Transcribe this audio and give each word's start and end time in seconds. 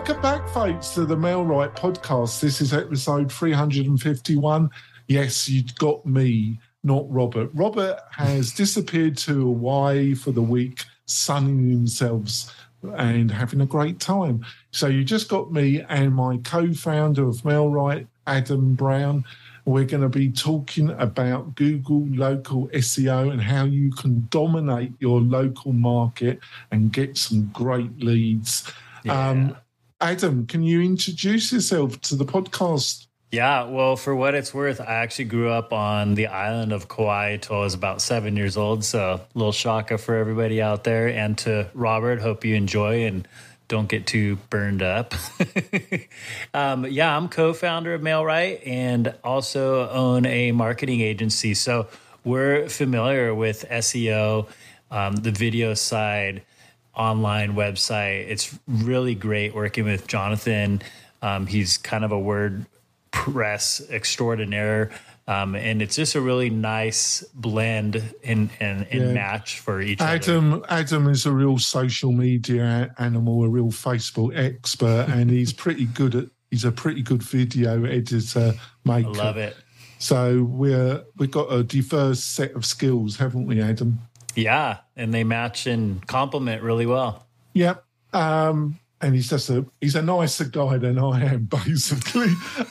Welcome 0.00 0.22
back, 0.22 0.48
folks, 0.48 0.94
to 0.94 1.04
the 1.04 1.14
MailRight 1.14 1.76
podcast. 1.76 2.40
This 2.40 2.62
is 2.62 2.72
episode 2.72 3.30
351. 3.30 4.70
Yes, 5.08 5.46
you've 5.46 5.74
got 5.74 6.06
me, 6.06 6.58
not 6.82 7.04
Robert. 7.12 7.50
Robert 7.52 8.00
has 8.10 8.50
disappeared 8.54 9.18
to 9.18 9.34
Hawaii 9.34 10.14
for 10.14 10.32
the 10.32 10.40
week, 10.40 10.84
sunning 11.04 11.70
themselves 11.70 12.50
and 12.82 13.30
having 13.30 13.60
a 13.60 13.66
great 13.66 14.00
time. 14.00 14.42
So 14.70 14.86
you 14.86 15.04
just 15.04 15.28
got 15.28 15.52
me 15.52 15.84
and 15.90 16.14
my 16.14 16.38
co-founder 16.44 17.28
of 17.28 17.36
MailRight, 17.42 18.06
Adam 18.26 18.72
Brown. 18.76 19.26
We're 19.66 19.84
going 19.84 20.02
to 20.02 20.08
be 20.08 20.32
talking 20.32 20.88
about 20.92 21.56
Google 21.56 22.06
local 22.06 22.68
SEO 22.68 23.32
and 23.32 23.42
how 23.42 23.66
you 23.66 23.92
can 23.92 24.28
dominate 24.30 24.92
your 24.98 25.20
local 25.20 25.74
market 25.74 26.40
and 26.70 26.90
get 26.90 27.18
some 27.18 27.50
great 27.52 28.02
leads. 28.02 28.72
Yeah. 29.04 29.28
Um, 29.28 29.56
Adam, 30.02 30.46
can 30.46 30.62
you 30.62 30.80
introduce 30.80 31.52
yourself 31.52 32.00
to 32.00 32.16
the 32.16 32.24
podcast? 32.24 33.06
Yeah, 33.30 33.64
well, 33.64 33.96
for 33.96 34.16
what 34.16 34.34
it's 34.34 34.54
worth, 34.54 34.80
I 34.80 34.94
actually 34.94 35.26
grew 35.26 35.50
up 35.50 35.74
on 35.74 36.14
the 36.14 36.28
island 36.28 36.72
of 36.72 36.88
Kauai 36.88 37.36
till 37.36 37.56
I 37.56 37.60
was 37.60 37.74
about 37.74 38.00
seven 38.00 38.34
years 38.34 38.56
old. 38.56 38.82
So, 38.82 39.20
a 39.22 39.38
little 39.38 39.52
shaka 39.52 39.98
for 39.98 40.14
everybody 40.14 40.62
out 40.62 40.84
there. 40.84 41.08
And 41.08 41.36
to 41.38 41.68
Robert, 41.74 42.20
hope 42.20 42.46
you 42.46 42.54
enjoy 42.54 43.04
and 43.04 43.28
don't 43.68 43.88
get 43.88 44.06
too 44.06 44.36
burned 44.48 44.82
up. 44.82 45.14
um, 46.54 46.86
yeah, 46.86 47.14
I'm 47.14 47.28
co 47.28 47.52
founder 47.52 47.92
of 47.92 48.00
MailRight 48.00 48.66
and 48.66 49.14
also 49.22 49.88
own 49.90 50.24
a 50.24 50.50
marketing 50.52 51.02
agency. 51.02 51.52
So, 51.52 51.88
we're 52.24 52.70
familiar 52.70 53.34
with 53.34 53.66
SEO, 53.70 54.48
um, 54.90 55.16
the 55.16 55.30
video 55.30 55.74
side 55.74 56.42
online 56.94 57.54
website. 57.54 58.28
It's 58.28 58.58
really 58.66 59.14
great 59.14 59.54
working 59.54 59.84
with 59.84 60.06
Jonathan. 60.06 60.82
Um, 61.22 61.46
he's 61.46 61.78
kind 61.78 62.04
of 62.04 62.12
a 62.12 62.16
WordPress 62.16 63.90
extraordinaire. 63.90 64.90
Um, 65.28 65.54
and 65.54 65.80
it's 65.80 65.94
just 65.94 66.16
a 66.16 66.20
really 66.20 66.50
nice 66.50 67.22
blend 67.34 68.02
and, 68.24 68.50
and, 68.58 68.86
and 68.90 69.00
yeah. 69.00 69.12
match 69.12 69.60
for 69.60 69.80
each 69.80 70.00
Adam, 70.00 70.54
other. 70.54 70.66
Adam 70.68 71.08
is 71.08 71.24
a 71.24 71.30
real 71.30 71.56
social 71.56 72.10
media 72.10 72.92
animal, 72.98 73.44
a 73.44 73.48
real 73.48 73.68
Facebook 73.68 74.36
expert, 74.36 75.06
and 75.08 75.30
he's 75.30 75.52
pretty 75.64 75.86
good 75.86 76.14
at. 76.14 76.24
He's 76.50 76.64
a 76.64 76.72
pretty 76.72 77.02
good 77.02 77.22
video 77.22 77.84
editor 77.84 78.54
maker. 78.84 79.10
I 79.10 79.12
love 79.12 79.36
it. 79.36 79.56
So 80.00 80.42
we're 80.42 81.04
we've 81.16 81.30
got 81.30 81.52
a 81.52 81.62
diverse 81.62 82.24
set 82.24 82.56
of 82.56 82.64
skills, 82.64 83.16
haven't 83.16 83.46
we, 83.46 83.62
Adam? 83.62 84.00
Yeah, 84.34 84.78
and 84.96 85.12
they 85.12 85.24
match 85.24 85.66
and 85.66 86.06
complement 86.06 86.62
really 86.62 86.86
well. 86.86 87.26
Yep. 87.54 87.84
Um, 88.12 88.78
and 89.02 89.14
he's 89.14 89.30
just 89.30 89.48
a 89.48 89.64
he's 89.80 89.94
a 89.94 90.02
nicer 90.02 90.44
guy 90.44 90.76
than 90.76 90.98
I 90.98 91.24
am, 91.24 91.44
basically. 91.64 92.32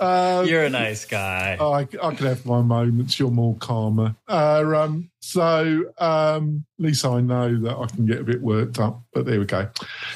um, 0.00 0.46
You're 0.46 0.64
a 0.64 0.70
nice 0.70 1.04
guy. 1.04 1.56
I, 1.58 1.80
I 1.80 2.14
could 2.14 2.26
have 2.26 2.44
my 2.44 2.60
moments. 2.60 3.18
You're 3.18 3.30
more 3.30 3.56
calmer. 3.56 4.14
Uh, 4.28 4.62
um, 4.76 5.10
so 5.20 5.84
um, 5.98 6.64
at 6.78 6.84
least 6.84 7.04
I 7.04 7.20
know 7.20 7.58
that 7.60 7.76
I 7.76 7.86
can 7.86 8.06
get 8.06 8.20
a 8.20 8.24
bit 8.24 8.42
worked 8.42 8.78
up. 8.78 9.02
But 9.12 9.24
there 9.24 9.38
we 9.38 9.46
go. 9.46 9.68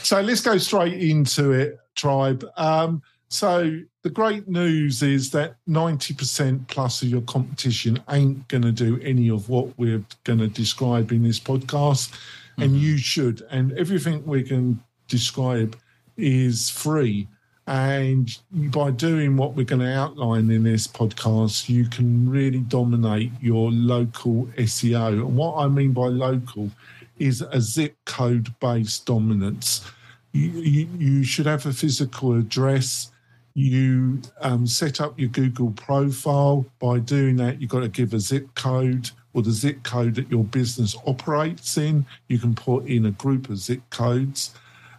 So 0.02 0.20
let's 0.20 0.42
go 0.42 0.58
straight 0.58 0.94
into 0.94 1.52
it, 1.52 1.78
tribe. 1.94 2.44
Um, 2.56 3.02
so 3.28 3.80
the 4.06 4.12
great 4.12 4.46
news 4.46 5.02
is 5.02 5.32
that 5.32 5.56
90% 5.68 6.68
plus 6.68 7.02
of 7.02 7.08
your 7.08 7.22
competition 7.22 8.00
ain't 8.08 8.46
going 8.46 8.62
to 8.62 8.70
do 8.70 9.00
any 9.02 9.28
of 9.28 9.48
what 9.48 9.76
we're 9.76 10.04
going 10.22 10.38
to 10.38 10.46
describe 10.46 11.10
in 11.10 11.24
this 11.24 11.40
podcast. 11.40 12.10
Mm-hmm. 12.12 12.62
And 12.62 12.76
you 12.76 12.98
should. 12.98 13.44
And 13.50 13.72
everything 13.72 14.24
we 14.24 14.44
can 14.44 14.80
describe 15.08 15.76
is 16.16 16.70
free. 16.70 17.26
And 17.66 18.30
by 18.52 18.92
doing 18.92 19.36
what 19.36 19.54
we're 19.54 19.64
going 19.64 19.82
to 19.82 19.92
outline 19.92 20.52
in 20.52 20.62
this 20.62 20.86
podcast, 20.86 21.68
you 21.68 21.88
can 21.88 22.30
really 22.30 22.60
dominate 22.60 23.32
your 23.40 23.72
local 23.72 24.46
SEO. 24.56 25.14
And 25.14 25.36
what 25.36 25.56
I 25.56 25.66
mean 25.66 25.92
by 25.92 26.06
local 26.06 26.70
is 27.18 27.42
a 27.42 27.60
zip 27.60 27.96
code 28.04 28.54
based 28.60 29.04
dominance. 29.04 29.84
You, 30.30 30.50
you, 30.50 30.88
you 30.96 31.24
should 31.24 31.46
have 31.46 31.66
a 31.66 31.72
physical 31.72 32.38
address 32.38 33.10
you 33.56 34.20
um, 34.42 34.66
set 34.66 35.00
up 35.00 35.18
your 35.18 35.30
Google 35.30 35.70
profile. 35.70 36.66
By 36.78 36.98
doing 36.98 37.36
that, 37.36 37.58
you've 37.58 37.70
got 37.70 37.80
to 37.80 37.88
give 37.88 38.12
a 38.12 38.20
zip 38.20 38.54
code 38.54 39.10
or 39.32 39.40
the 39.40 39.50
zip 39.50 39.82
code 39.82 40.14
that 40.16 40.30
your 40.30 40.44
business 40.44 40.94
operates 41.06 41.78
in. 41.78 42.04
You 42.28 42.38
can 42.38 42.54
put 42.54 42.84
in 42.84 43.06
a 43.06 43.12
group 43.12 43.48
of 43.48 43.56
zip 43.56 43.80
codes. 43.88 44.54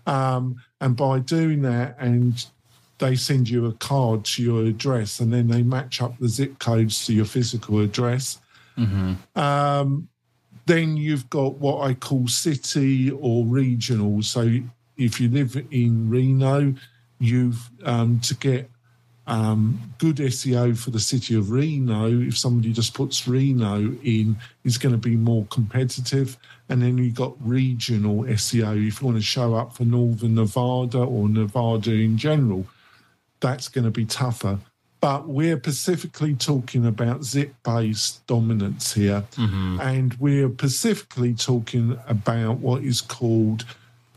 Um, 0.07 0.59
and 0.81 0.95
by 0.95 1.19
doing 1.19 1.61
that, 1.61 1.97
and 1.99 2.43
they 2.97 3.15
send 3.15 3.47
you 3.47 3.67
a 3.67 3.73
card 3.73 4.25
to 4.25 4.41
your 4.41 4.65
address, 4.65 5.19
and 5.19 5.31
then 5.31 5.49
they 5.49 5.61
match 5.61 6.01
up 6.01 6.17
the 6.17 6.27
zip 6.27 6.57
codes 6.57 7.05
to 7.05 7.13
your 7.13 7.25
physical 7.25 7.79
address. 7.79 8.39
Mm-hmm. 8.75 9.39
Um, 9.39 10.09
then 10.65 10.97
you've 10.97 11.29
got 11.29 11.59
what 11.59 11.87
I 11.87 11.93
call 11.93 12.27
city 12.27 13.11
or 13.11 13.45
regional. 13.45 14.23
So 14.23 14.61
if 14.97 15.21
you 15.21 15.29
live 15.29 15.63
in 15.69 16.09
Reno, 16.09 16.73
you've 17.19 17.69
um, 17.83 18.19
to 18.21 18.35
get 18.35 18.69
um, 19.27 19.93
good 19.97 20.17
SEO 20.17 20.77
for 20.77 20.91
the 20.91 20.99
city 20.99 21.35
of 21.35 21.51
Reno. 21.51 22.07
If 22.07 22.37
somebody 22.37 22.71
just 22.71 22.93
puts 22.93 23.27
Reno 23.27 23.95
in, 24.03 24.37
is 24.63 24.77
going 24.77 24.93
to 24.93 24.97
be 24.97 25.15
more 25.15 25.45
competitive. 25.49 26.37
And 26.69 26.81
then 26.81 26.97
you've 26.97 27.15
got 27.15 27.35
regional 27.45 28.23
SEO. 28.23 28.87
If 28.87 29.01
you 29.01 29.07
want 29.07 29.17
to 29.17 29.23
show 29.23 29.55
up 29.55 29.75
for 29.75 29.83
Northern 29.83 30.35
Nevada 30.35 30.99
or 30.99 31.27
Nevada 31.27 31.91
in 31.91 32.17
general, 32.17 32.65
that's 33.39 33.67
going 33.67 33.85
to 33.85 33.91
be 33.91 34.05
tougher. 34.05 34.59
But 34.99 35.27
we're 35.27 35.57
specifically 35.57 36.33
talking 36.33 36.85
about 36.85 37.23
zip 37.23 37.53
based 37.63 38.25
dominance 38.27 38.93
here. 38.93 39.25
Mm-hmm. 39.35 39.79
And 39.81 40.13
we're 40.15 40.49
specifically 40.49 41.33
talking 41.33 41.99
about 42.07 42.57
what 42.59 42.83
is 42.83 43.01
called 43.01 43.65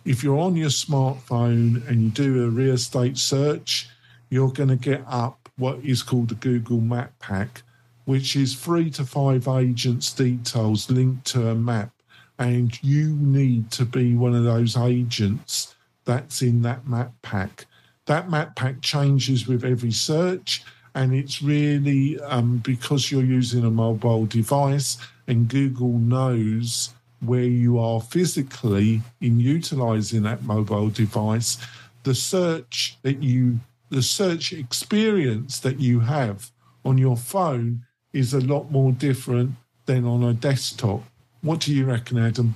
if 0.05 0.23
you're 0.25 0.39
on 0.39 0.57
your 0.57 0.71
smartphone 0.71 1.87
and 1.89 2.03
you 2.03 2.11
do 2.11 2.45
a 2.45 2.49
real 2.49 2.75
estate 2.75 3.19
search, 3.19 3.89
you're 4.31 4.53
going 4.53 4.69
to 4.69 4.77
get 4.77 5.03
up 5.07 5.49
what 5.57 5.79
is 5.85 6.03
called 6.03 6.29
the 6.29 6.35
Google 6.37 6.81
Map 6.81 7.13
Pack, 7.19 7.63
which 8.07 8.35
is 8.37 8.55
three 8.55 8.91
to 8.91 9.05
five 9.05 9.47
agents' 9.47 10.13
details 10.13 10.91
linked 10.91 11.27
to 11.27 11.49
a 11.49 11.55
map. 11.55 11.91
And 12.39 12.83
you 12.83 13.17
need 13.17 13.71
to 13.73 13.85
be 13.85 14.15
one 14.15 14.35
of 14.35 14.45
those 14.45 14.77
agents 14.77 15.75
that's 16.07 16.41
in 16.41 16.63
that 16.63 16.89
map 16.89 17.13
pack. 17.21 17.67
That 18.07 18.31
map 18.31 18.57
pack 18.57 18.81
changes 18.81 19.47
with 19.47 19.65
every 19.65 19.93
search, 19.93 20.65
and 20.95 21.15
it's 21.15 21.43
really 21.43 22.19
um, 22.21 22.59
because 22.59 23.13
you're 23.13 23.23
using 23.23 23.65
a 23.65 23.71
mobile 23.71 24.25
device, 24.27 24.97
and 25.27 25.49
Google 25.49 25.99
knows 25.99 26.95
where 27.21 27.43
you 27.43 27.79
are 27.79 28.01
physically 28.01 29.03
in 29.21 29.39
utilizing 29.39 30.23
that 30.23 30.43
mobile 30.43 30.89
device, 30.89 31.59
the 32.03 32.15
search 32.15 32.97
that 33.03 33.23
you, 33.23 33.61
the 33.91 34.03
search 34.03 34.53
experience 34.53 35.59
that 35.61 35.81
you 35.81 36.01
have 36.01 36.51
on 36.85 36.99
your 36.99 37.17
phone 37.17 37.85
is 38.13 38.35
a 38.35 38.41
lot 38.41 38.71
more 38.71 38.93
different 38.93 39.53
than 39.87 40.05
on 40.05 40.23
a 40.23 40.33
desktop. 40.33 41.03
What 41.43 41.61
do 41.61 41.75
you 41.75 41.85
reckon, 41.85 42.19
Adam? 42.19 42.55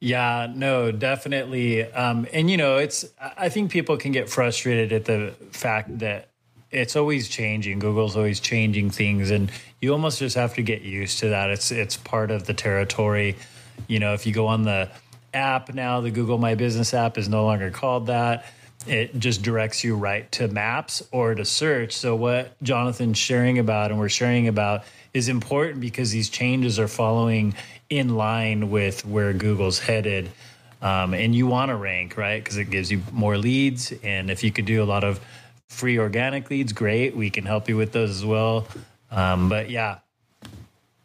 Yeah, 0.00 0.46
no, 0.54 0.92
definitely. 0.92 1.90
Um, 1.92 2.26
and 2.32 2.50
you 2.50 2.56
know, 2.56 2.76
it's 2.76 3.04
I 3.36 3.48
think 3.48 3.72
people 3.72 3.96
can 3.96 4.12
get 4.12 4.30
frustrated 4.30 4.92
at 4.92 5.04
the 5.06 5.34
fact 5.50 5.98
that 5.98 6.27
it's 6.70 6.96
always 6.96 7.28
changing. 7.28 7.78
Google's 7.78 8.16
always 8.16 8.40
changing 8.40 8.90
things, 8.90 9.30
and 9.30 9.50
you 9.80 9.92
almost 9.92 10.18
just 10.18 10.36
have 10.36 10.54
to 10.54 10.62
get 10.62 10.82
used 10.82 11.20
to 11.20 11.30
that. 11.30 11.50
It's 11.50 11.70
it's 11.70 11.96
part 11.96 12.30
of 12.30 12.46
the 12.46 12.54
territory. 12.54 13.36
You 13.86 13.98
know, 14.00 14.14
if 14.14 14.26
you 14.26 14.32
go 14.32 14.46
on 14.46 14.64
the 14.64 14.90
app 15.32 15.72
now, 15.74 16.00
the 16.00 16.10
Google 16.10 16.38
My 16.38 16.54
Business 16.54 16.92
app 16.94 17.18
is 17.18 17.28
no 17.28 17.44
longer 17.44 17.70
called 17.70 18.06
that. 18.08 18.44
It 18.86 19.18
just 19.18 19.42
directs 19.42 19.82
you 19.84 19.96
right 19.96 20.30
to 20.32 20.48
Maps 20.48 21.02
or 21.10 21.34
to 21.34 21.44
search. 21.44 21.92
So 21.92 22.14
what 22.14 22.60
Jonathan's 22.62 23.18
sharing 23.18 23.58
about 23.58 23.90
and 23.90 23.98
we're 23.98 24.08
sharing 24.08 24.48
about 24.48 24.84
is 25.12 25.28
important 25.28 25.80
because 25.80 26.10
these 26.10 26.28
changes 26.30 26.78
are 26.78 26.88
following 26.88 27.54
in 27.90 28.16
line 28.16 28.70
with 28.70 29.04
where 29.04 29.32
Google's 29.32 29.78
headed. 29.78 30.30
Um, 30.80 31.12
and 31.12 31.34
you 31.34 31.46
want 31.46 31.70
to 31.70 31.76
rank, 31.76 32.16
right? 32.16 32.42
Because 32.42 32.56
it 32.56 32.70
gives 32.70 32.90
you 32.90 33.02
more 33.12 33.36
leads. 33.36 33.92
And 34.04 34.30
if 34.30 34.44
you 34.44 34.52
could 34.52 34.64
do 34.66 34.82
a 34.82 34.86
lot 34.86 35.02
of 35.02 35.20
free 35.68 35.98
organic 35.98 36.50
leads, 36.50 36.72
great. 36.72 37.16
We 37.16 37.30
can 37.30 37.44
help 37.44 37.68
you 37.68 37.76
with 37.76 37.92
those 37.92 38.10
as 38.10 38.24
well. 38.24 38.66
Um, 39.10 39.48
but 39.48 39.70
yeah. 39.70 39.98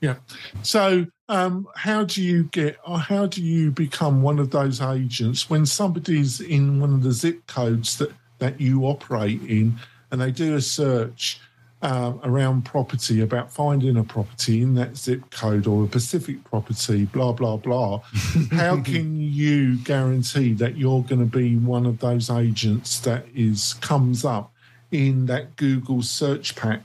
Yeah. 0.01 0.15
So, 0.61 1.05
um, 1.29 1.67
how 1.75 2.03
do 2.03 2.21
you 2.21 2.45
get, 2.45 2.77
or 2.85 2.99
how 2.99 3.25
do 3.25 3.41
you 3.41 3.71
become 3.71 4.21
one 4.21 4.39
of 4.39 4.51
those 4.51 4.81
agents 4.81 5.49
when 5.49 5.65
somebody's 5.65 6.41
in 6.41 6.79
one 6.79 6.93
of 6.93 7.03
the 7.03 7.11
zip 7.11 7.47
codes 7.47 7.97
that, 7.97 8.11
that 8.39 8.59
you 8.59 8.83
operate 8.83 9.41
in 9.43 9.79
and 10.11 10.19
they 10.19 10.31
do 10.31 10.55
a 10.55 10.61
search? 10.61 11.39
uh, 11.83 12.13
around 12.23 12.63
property 12.63 13.19
about 13.19 13.51
finding 13.51 13.97
a 13.97 14.03
property 14.03 14.61
in 14.61 14.73
that 14.75 14.95
zip 14.95 15.29
code 15.31 15.67
or 15.67 15.83
a 15.83 15.87
Pacific 15.87 16.41
property, 16.45 17.05
blah, 17.05 17.33
blah, 17.33 17.57
blah. 17.57 17.99
How 18.51 18.81
can 18.81 19.19
you 19.19 19.75
guarantee 19.79 20.53
that 20.53 20.77
you're 20.77 21.03
going 21.03 21.19
to 21.19 21.37
be 21.37 21.57
one 21.57 21.85
of 21.85 21.99
those 21.99 22.29
agents 22.29 22.99
that 23.01 23.25
is 23.35 23.73
comes 23.75 24.23
up 24.23 24.52
in 24.93 25.25
that 25.25 25.55
Google 25.55 26.01
search 26.01 26.55
pack 26.55 26.83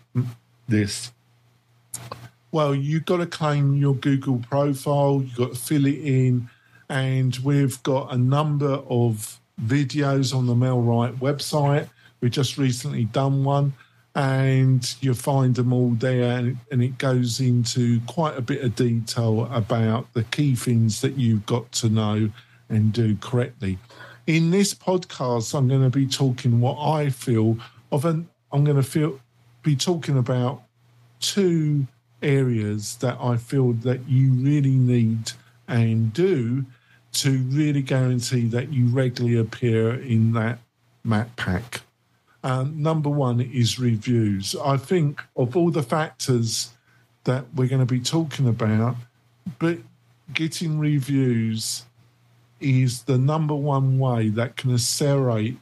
list? 0.68 1.12
Well, 2.50 2.74
you've 2.74 3.04
got 3.04 3.18
to 3.18 3.26
claim 3.26 3.76
your 3.76 3.94
Google 3.94 4.38
profile, 4.38 5.22
you've 5.22 5.36
got 5.36 5.50
to 5.50 5.58
fill 5.58 5.86
it 5.86 5.98
in, 5.98 6.48
and 6.88 7.36
we've 7.44 7.80
got 7.82 8.12
a 8.12 8.16
number 8.16 8.82
of 8.88 9.38
videos 9.62 10.34
on 10.34 10.46
the 10.46 10.54
MailRight 10.54 11.18
website. 11.18 11.88
We've 12.20 12.30
just 12.30 12.56
recently 12.56 13.04
done 13.04 13.44
one 13.44 13.74
and 14.14 14.96
you 15.00 15.14
find 15.14 15.54
them 15.54 15.72
all 15.72 15.90
there 15.90 16.56
and 16.72 16.82
it 16.82 16.98
goes 16.98 17.38
into 17.38 18.00
quite 18.06 18.36
a 18.36 18.40
bit 18.40 18.64
of 18.64 18.74
detail 18.74 19.48
about 19.52 20.12
the 20.14 20.24
key 20.24 20.56
things 20.56 21.00
that 21.02 21.16
you've 21.16 21.46
got 21.46 21.70
to 21.70 21.88
know 21.88 22.30
and 22.68 22.92
do 22.92 23.14
correctly 23.16 23.78
in 24.26 24.50
this 24.50 24.74
podcast 24.74 25.54
i'm 25.54 25.68
going 25.68 25.82
to 25.82 25.90
be 25.90 26.06
talking 26.06 26.60
what 26.60 26.76
i 26.78 27.08
feel 27.08 27.56
i'm 27.92 28.28
going 28.64 28.76
to 28.76 28.82
feel 28.82 29.20
be 29.62 29.76
talking 29.76 30.16
about 30.16 30.62
two 31.20 31.86
areas 32.22 32.96
that 32.96 33.16
i 33.20 33.36
feel 33.36 33.72
that 33.72 34.08
you 34.08 34.32
really 34.32 34.76
need 34.76 35.32
and 35.66 36.12
do 36.12 36.64
to 37.12 37.38
really 37.48 37.82
guarantee 37.82 38.46
that 38.46 38.72
you 38.72 38.86
regularly 38.88 39.38
appear 39.38 39.94
in 39.94 40.32
that 40.32 40.58
map 41.04 41.34
pack 41.36 41.82
um, 42.44 42.80
number 42.80 43.10
one 43.10 43.40
is 43.40 43.78
reviews. 43.78 44.54
I 44.64 44.76
think 44.76 45.20
of 45.36 45.56
all 45.56 45.70
the 45.70 45.82
factors 45.82 46.70
that 47.24 47.44
we're 47.54 47.68
going 47.68 47.86
to 47.86 47.92
be 47.92 48.00
talking 48.00 48.48
about, 48.48 48.96
but 49.58 49.78
getting 50.32 50.78
reviews 50.78 51.84
is 52.60 53.02
the 53.02 53.18
number 53.18 53.54
one 53.54 53.98
way 53.98 54.28
that 54.30 54.56
can 54.56 54.72
accelerate 54.72 55.58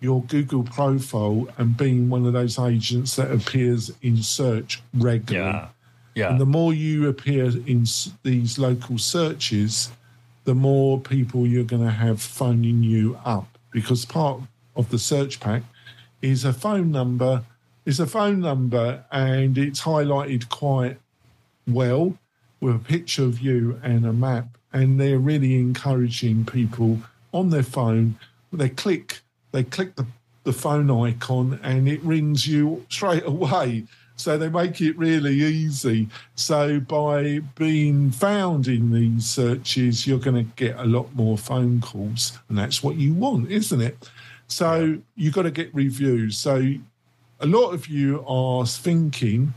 your 0.00 0.22
Google 0.24 0.62
profile 0.62 1.46
and 1.58 1.76
being 1.76 2.08
one 2.08 2.26
of 2.26 2.32
those 2.32 2.58
agents 2.58 3.16
that 3.16 3.30
appears 3.30 3.92
in 4.02 4.22
search 4.22 4.82
regularly. 4.94 5.50
Yeah. 5.50 5.68
Yeah. 6.14 6.30
And 6.30 6.40
the 6.40 6.46
more 6.46 6.74
you 6.74 7.08
appear 7.08 7.44
in 7.44 7.86
these 8.22 8.58
local 8.58 8.98
searches, 8.98 9.90
the 10.44 10.54
more 10.54 10.98
people 10.98 11.46
you're 11.46 11.64
going 11.64 11.84
to 11.84 11.90
have 11.90 12.20
phoning 12.20 12.82
you 12.82 13.18
up 13.24 13.58
because 13.70 14.04
part 14.04 14.40
of 14.74 14.90
the 14.90 14.98
search 14.98 15.38
pack 15.38 15.62
is 16.20 16.44
a 16.44 16.52
phone 16.52 16.90
number. 16.90 17.44
Is 17.86 17.98
a 17.98 18.06
phone 18.06 18.40
number, 18.40 19.04
and 19.10 19.56
it's 19.56 19.80
highlighted 19.80 20.50
quite 20.50 20.98
well 21.66 22.18
with 22.60 22.76
a 22.76 22.78
picture 22.78 23.24
of 23.24 23.40
you 23.40 23.80
and 23.82 24.04
a 24.04 24.12
map. 24.12 24.58
And 24.70 25.00
they're 25.00 25.18
really 25.18 25.58
encouraging 25.58 26.44
people 26.44 27.00
on 27.32 27.48
their 27.48 27.62
phone. 27.62 28.16
They 28.52 28.68
click, 28.68 29.20
they 29.52 29.64
click 29.64 29.96
the, 29.96 30.06
the 30.44 30.52
phone 30.52 30.90
icon, 30.90 31.60
and 31.62 31.88
it 31.88 32.02
rings 32.02 32.46
you 32.46 32.84
straight 32.88 33.24
away. 33.26 33.84
So 34.16 34.36
they 34.36 34.50
make 34.50 34.82
it 34.82 34.98
really 34.98 35.34
easy. 35.34 36.08
So 36.34 36.78
by 36.78 37.40
being 37.54 38.10
found 38.10 38.68
in 38.68 38.92
these 38.92 39.24
searches, 39.24 40.06
you're 40.06 40.18
going 40.18 40.44
to 40.44 40.52
get 40.56 40.78
a 40.78 40.84
lot 40.84 41.14
more 41.14 41.38
phone 41.38 41.80
calls, 41.80 42.38
and 42.48 42.58
that's 42.58 42.82
what 42.82 42.96
you 42.96 43.14
want, 43.14 43.50
isn't 43.50 43.80
it? 43.80 44.10
So 44.46 44.98
you've 45.14 45.34
got 45.34 45.42
to 45.42 45.50
get 45.50 45.74
reviews. 45.74 46.36
So 46.36 46.74
a 47.40 47.46
lot 47.46 47.70
of 47.70 47.88
you 47.88 48.22
are 48.26 48.66
thinking, 48.66 49.54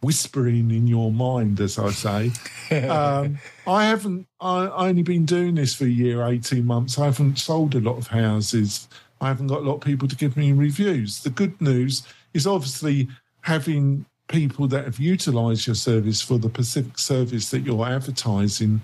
whispering 0.00 0.70
in 0.70 0.86
your 0.86 1.12
mind, 1.12 1.60
as 1.60 1.78
I 1.78 1.90
say. 1.90 2.32
um, 2.88 3.38
I 3.66 3.84
haven't, 3.84 4.26
I, 4.40 4.66
I 4.66 4.88
only 4.88 5.02
been 5.02 5.24
doing 5.24 5.54
this 5.54 5.74
for 5.74 5.84
a 5.84 5.88
year, 5.88 6.26
18 6.26 6.66
months. 6.66 6.98
I 6.98 7.04
haven't 7.04 7.38
sold 7.38 7.74
a 7.74 7.80
lot 7.80 7.98
of 7.98 8.08
houses. 8.08 8.88
I 9.20 9.28
haven't 9.28 9.48
got 9.48 9.60
a 9.60 9.64
lot 9.64 9.76
of 9.76 9.80
people 9.80 10.08
to 10.08 10.16
give 10.16 10.36
me 10.36 10.52
reviews. 10.52 11.22
The 11.22 11.30
good 11.30 11.60
news 11.60 12.02
is 12.32 12.46
obviously 12.46 13.08
having 13.42 14.06
people 14.28 14.68
that 14.68 14.84
have 14.84 14.98
utilized 14.98 15.66
your 15.66 15.74
service 15.74 16.22
for 16.22 16.38
the 16.38 16.48
Pacific 16.48 16.98
service 16.98 17.50
that 17.50 17.60
you're 17.60 17.86
advertising 17.86 18.80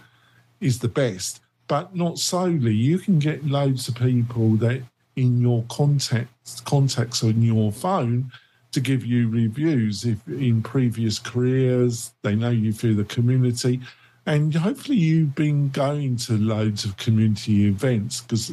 is 0.60 0.78
the 0.78 0.88
best, 0.88 1.40
but 1.68 1.94
not 1.94 2.18
solely. 2.18 2.74
You 2.74 2.98
can 2.98 3.18
get 3.18 3.46
loads 3.46 3.88
of 3.88 3.94
people 3.94 4.56
that 4.56 4.82
in 5.16 5.40
your 5.40 5.64
contacts 5.70 6.60
contacts 6.60 7.24
on 7.24 7.42
your 7.42 7.72
phone 7.72 8.30
to 8.72 8.80
give 8.80 9.04
you 9.04 9.30
reviews 9.30 10.04
if 10.04 10.18
in 10.28 10.62
previous 10.62 11.18
careers 11.18 12.12
they 12.22 12.36
know 12.36 12.50
you 12.50 12.72
through 12.72 12.94
the 12.94 13.04
community 13.04 13.80
and 14.26 14.54
hopefully 14.54 14.98
you've 14.98 15.34
been 15.34 15.70
going 15.70 16.16
to 16.16 16.34
loads 16.34 16.84
of 16.84 16.96
community 16.98 17.66
events 17.66 18.20
because 18.20 18.52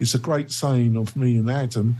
it's 0.00 0.14
a 0.14 0.18
great 0.18 0.50
saying 0.50 0.96
of 0.96 1.16
me 1.16 1.36
and 1.36 1.50
adam 1.50 1.96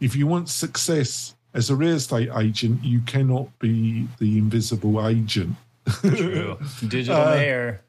if 0.00 0.16
you 0.16 0.26
want 0.26 0.48
success 0.48 1.34
as 1.54 1.70
a 1.70 1.76
real 1.76 1.94
estate 1.94 2.30
agent 2.36 2.82
you 2.82 3.00
cannot 3.02 3.46
be 3.58 4.08
the 4.18 4.38
invisible 4.38 5.06
agent 5.06 5.56
True. 5.86 6.58
digital 6.88 7.20
uh, 7.20 7.34
mayor 7.34 7.84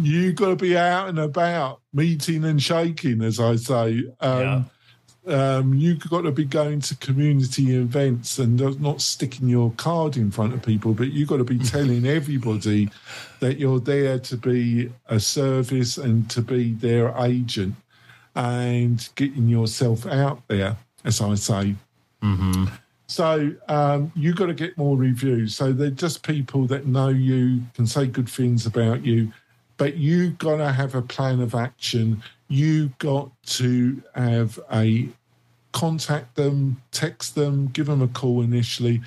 you 0.00 0.32
got 0.32 0.48
to 0.48 0.56
be 0.56 0.76
out 0.76 1.08
and 1.08 1.18
about, 1.18 1.80
meeting 1.92 2.44
and 2.44 2.62
shaking, 2.62 3.22
as 3.22 3.40
I 3.40 3.56
say. 3.56 4.04
Um, 4.20 4.66
yeah. 5.26 5.56
um, 5.56 5.74
you 5.74 5.96
got 5.96 6.22
to 6.22 6.32
be 6.32 6.44
going 6.44 6.80
to 6.82 6.96
community 6.96 7.74
events 7.76 8.38
and 8.38 8.80
not 8.80 9.00
sticking 9.00 9.48
your 9.48 9.72
card 9.72 10.16
in 10.16 10.30
front 10.30 10.54
of 10.54 10.62
people, 10.62 10.94
but 10.94 11.12
you've 11.12 11.28
got 11.28 11.38
to 11.38 11.44
be 11.44 11.58
telling 11.64 12.06
everybody 12.06 12.88
that 13.40 13.58
you're 13.58 13.80
there 13.80 14.18
to 14.18 14.36
be 14.36 14.92
a 15.08 15.18
service 15.18 15.98
and 15.98 16.30
to 16.30 16.42
be 16.42 16.74
their 16.74 17.14
agent 17.18 17.74
and 18.34 19.08
getting 19.14 19.48
yourself 19.48 20.06
out 20.06 20.46
there, 20.48 20.76
as 21.04 21.20
I 21.20 21.34
say. 21.34 21.74
Mm-hmm. 22.22 22.66
So 23.06 23.52
um, 23.68 24.12
you 24.14 24.34
got 24.34 24.46
to 24.46 24.54
get 24.54 24.76
more 24.76 24.96
reviews. 24.96 25.56
So 25.56 25.72
they're 25.72 25.90
just 25.90 26.22
people 26.22 26.66
that 26.66 26.86
know 26.86 27.08
you, 27.08 27.62
can 27.74 27.86
say 27.86 28.06
good 28.06 28.28
things 28.28 28.66
about 28.66 29.04
you, 29.04 29.32
but 29.78 29.96
you've 29.96 30.36
got 30.38 30.58
to 30.58 30.70
have 30.70 30.94
a 30.94 31.02
plan 31.02 31.40
of 31.40 31.54
action. 31.54 32.22
You've 32.48 32.96
got 32.98 33.30
to 33.46 34.02
have 34.14 34.58
a 34.72 35.08
contact 35.72 36.34
them, 36.34 36.82
text 36.92 37.34
them, 37.34 37.68
give 37.68 37.86
them 37.86 38.02
a 38.02 38.08
call 38.08 38.42
initially. 38.42 39.00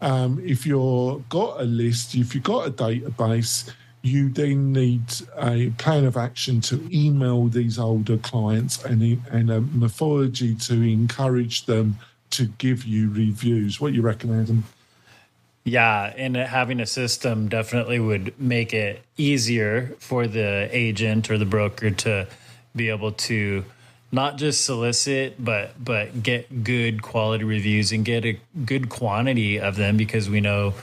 Um, 0.00 0.40
if 0.44 0.66
you've 0.66 1.28
got 1.28 1.60
a 1.60 1.64
list, 1.64 2.14
if 2.14 2.34
you've 2.34 2.44
got 2.44 2.66
a 2.66 2.70
database, 2.70 3.70
you 4.06 4.28
then 4.28 4.72
need 4.72 5.02
a 5.36 5.70
plan 5.78 6.04
of 6.04 6.16
action 6.16 6.60
to 6.62 6.88
email 6.96 7.46
these 7.46 7.78
older 7.78 8.16
clients 8.16 8.84
and, 8.84 9.20
and 9.30 9.50
a 9.50 9.60
methodology 9.60 10.54
to 10.54 10.74
encourage 10.82 11.66
them 11.66 11.98
to 12.30 12.46
give 12.58 12.84
you 12.84 13.10
reviews. 13.10 13.80
What 13.80 13.92
you 13.92 14.02
reckon, 14.02 14.40
Adam? 14.40 14.64
Yeah, 15.64 16.12
and 16.16 16.36
having 16.36 16.78
a 16.78 16.86
system 16.86 17.48
definitely 17.48 17.98
would 17.98 18.38
make 18.40 18.72
it 18.72 19.02
easier 19.16 19.96
for 19.98 20.28
the 20.28 20.68
agent 20.70 21.28
or 21.28 21.38
the 21.38 21.44
broker 21.44 21.90
to 21.90 22.28
be 22.74 22.90
able 22.90 23.12
to 23.12 23.64
not 24.12 24.36
just 24.36 24.64
solicit 24.64 25.42
but 25.44 25.72
but 25.82 26.22
get 26.22 26.62
good 26.62 27.02
quality 27.02 27.42
reviews 27.42 27.90
and 27.90 28.04
get 28.04 28.24
a 28.24 28.38
good 28.64 28.88
quantity 28.88 29.58
of 29.58 29.74
them 29.74 29.96
because 29.96 30.30
we 30.30 30.40
know 30.40 30.74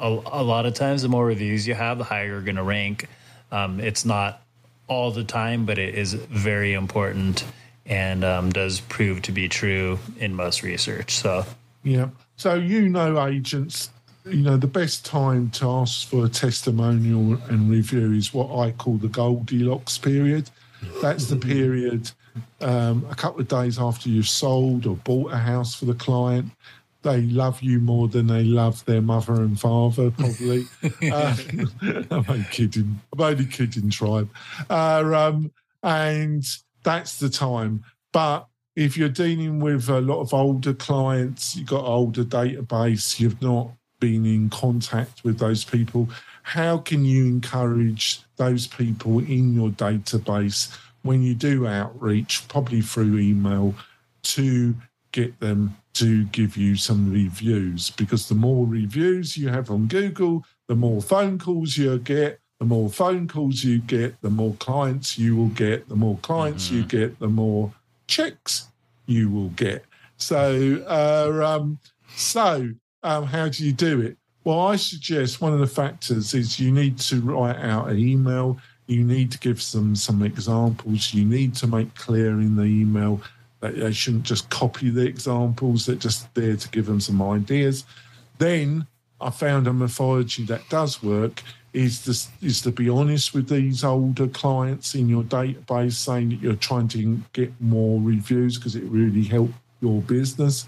a, 0.00 0.08
a 0.08 0.42
lot 0.42 0.66
of 0.66 0.74
times 0.74 1.02
the 1.02 1.08
more 1.08 1.26
reviews 1.26 1.66
you 1.66 1.74
have 1.74 1.98
the 1.98 2.04
higher 2.04 2.26
you're 2.26 2.40
going 2.40 2.56
to 2.56 2.62
rank 2.62 3.08
um, 3.52 3.80
it's 3.80 4.04
not 4.04 4.42
all 4.88 5.10
the 5.10 5.24
time 5.24 5.66
but 5.66 5.78
it 5.78 5.94
is 5.94 6.14
very 6.14 6.72
important 6.72 7.44
and 7.86 8.24
um, 8.24 8.50
does 8.50 8.80
prove 8.80 9.22
to 9.22 9.32
be 9.32 9.48
true 9.48 9.98
in 10.18 10.34
most 10.34 10.62
research 10.62 11.16
so 11.16 11.44
yeah 11.82 12.08
so 12.36 12.54
you 12.54 12.88
know 12.88 13.24
agents 13.26 13.90
you 14.26 14.42
know, 14.42 14.56
the 14.56 14.66
best 14.66 15.04
time 15.04 15.50
to 15.50 15.68
ask 15.68 16.06
for 16.06 16.26
a 16.26 16.28
testimonial 16.28 17.40
and 17.48 17.70
review 17.70 18.12
is 18.12 18.34
what 18.34 18.54
I 18.54 18.72
call 18.72 18.96
the 18.96 19.08
Goldilocks 19.08 19.98
period. 19.98 20.50
That's 21.00 21.26
the 21.26 21.36
period 21.36 22.10
um, 22.60 23.06
a 23.10 23.14
couple 23.14 23.40
of 23.40 23.48
days 23.48 23.78
after 23.78 24.08
you've 24.08 24.28
sold 24.28 24.86
or 24.86 24.96
bought 24.96 25.32
a 25.32 25.38
house 25.38 25.74
for 25.74 25.86
the 25.86 25.94
client. 25.94 26.52
They 27.02 27.22
love 27.22 27.62
you 27.62 27.80
more 27.80 28.08
than 28.08 28.26
they 28.26 28.44
love 28.44 28.84
their 28.84 29.00
mother 29.00 29.34
and 29.34 29.58
father, 29.58 30.10
probably. 30.10 30.66
uh, 31.10 31.36
I'm 32.10 32.24
only 32.28 32.46
kidding. 32.50 33.00
I'm 33.12 33.20
only 33.20 33.46
kidding, 33.46 33.90
tribe. 33.90 34.28
Uh, 34.68 35.10
um, 35.14 35.52
and 35.82 36.44
that's 36.82 37.18
the 37.18 37.30
time. 37.30 37.84
But 38.12 38.46
if 38.76 38.96
you're 38.96 39.08
dealing 39.08 39.60
with 39.60 39.88
a 39.88 40.00
lot 40.00 40.20
of 40.20 40.34
older 40.34 40.74
clients, 40.74 41.56
you've 41.56 41.68
got 41.68 41.84
older 41.84 42.24
database, 42.24 43.18
you've 43.18 43.40
not 43.40 43.70
been 43.98 44.26
in 44.26 44.50
contact 44.50 45.24
with 45.24 45.38
those 45.38 45.64
people. 45.64 46.08
How 46.42 46.78
can 46.78 47.04
you 47.04 47.26
encourage 47.26 48.22
those 48.36 48.66
people 48.66 49.18
in 49.20 49.54
your 49.54 49.70
database 49.70 50.76
when 51.02 51.22
you 51.22 51.34
do 51.34 51.66
outreach, 51.66 52.46
probably 52.48 52.80
through 52.80 53.18
email, 53.18 53.74
to 54.22 54.74
get 55.12 55.38
them 55.40 55.76
to 55.94 56.24
give 56.26 56.56
you 56.56 56.76
some 56.76 57.12
reviews 57.12 57.90
because 57.90 58.28
the 58.28 58.34
more 58.34 58.66
reviews 58.66 59.36
you 59.36 59.48
have 59.48 59.70
on 59.70 59.86
Google, 59.86 60.44
the 60.68 60.76
more 60.76 61.02
phone 61.02 61.38
calls 61.38 61.76
you 61.76 61.98
get. 61.98 62.40
The 62.58 62.66
more 62.66 62.90
phone 62.90 63.26
calls 63.26 63.64
you 63.64 63.78
get, 63.78 64.20
the 64.20 64.30
more 64.30 64.52
clients 64.54 65.18
you 65.18 65.34
will 65.34 65.48
get. 65.48 65.88
The 65.88 65.96
more 65.96 66.18
clients 66.18 66.66
mm-hmm. 66.66 66.76
you 66.76 66.84
get, 66.84 67.18
the 67.18 67.28
more 67.28 67.72
checks 68.06 68.68
you 69.06 69.30
will 69.30 69.48
get. 69.50 69.84
So, 70.18 70.84
uh, 70.86 71.44
um, 71.44 71.78
so 72.14 72.70
um, 73.02 73.24
how 73.24 73.48
do 73.48 73.64
you 73.64 73.72
do 73.72 74.02
it? 74.02 74.18
Well, 74.44 74.60
I 74.60 74.76
suggest 74.76 75.40
one 75.40 75.52
of 75.52 75.58
the 75.58 75.66
factors 75.66 76.34
is 76.34 76.60
you 76.60 76.70
need 76.70 76.98
to 76.98 77.20
write 77.20 77.56
out 77.56 77.88
an 77.88 77.98
email. 77.98 78.58
You 78.86 79.04
need 79.04 79.30
to 79.32 79.38
give 79.38 79.62
some 79.62 79.94
some 79.94 80.22
examples. 80.22 81.14
You 81.14 81.24
need 81.24 81.54
to 81.56 81.66
make 81.66 81.94
clear 81.94 82.40
in 82.40 82.56
the 82.56 82.64
email 82.64 83.20
that 83.60 83.76
they 83.76 83.92
shouldn't 83.92 84.24
just 84.24 84.48
copy 84.50 84.90
the 84.90 85.06
examples. 85.06 85.86
They're 85.86 85.96
just 85.96 86.32
there 86.34 86.56
to 86.56 86.68
give 86.70 86.86
them 86.86 87.00
some 87.00 87.20
ideas. 87.22 87.84
Then 88.38 88.86
I 89.20 89.30
found 89.30 89.66
a 89.66 89.72
methodology 89.72 90.44
that 90.44 90.68
does 90.68 91.02
work 91.02 91.42
is 91.72 92.02
to, 92.02 92.46
is 92.46 92.62
to 92.62 92.72
be 92.72 92.88
honest 92.88 93.32
with 93.32 93.48
these 93.48 93.84
older 93.84 94.26
clients 94.28 94.94
in 94.94 95.08
your 95.08 95.22
database, 95.22 95.92
saying 95.92 96.30
that 96.30 96.40
you're 96.40 96.56
trying 96.56 96.88
to 96.88 97.20
get 97.32 97.52
more 97.60 98.00
reviews 98.00 98.56
because 98.56 98.74
it 98.74 98.84
really 98.84 99.22
helped 99.22 99.54
your 99.80 100.00
business. 100.02 100.66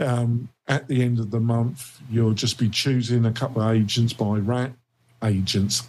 Um, 0.00 0.48
at 0.66 0.88
the 0.88 1.02
end 1.02 1.18
of 1.18 1.30
the 1.30 1.40
month, 1.40 2.00
you'll 2.10 2.32
just 2.32 2.58
be 2.58 2.68
choosing 2.68 3.26
a 3.26 3.32
couple 3.32 3.62
of 3.62 3.74
agents 3.74 4.12
by 4.12 4.38
rat 4.38 4.72
agents, 5.22 5.86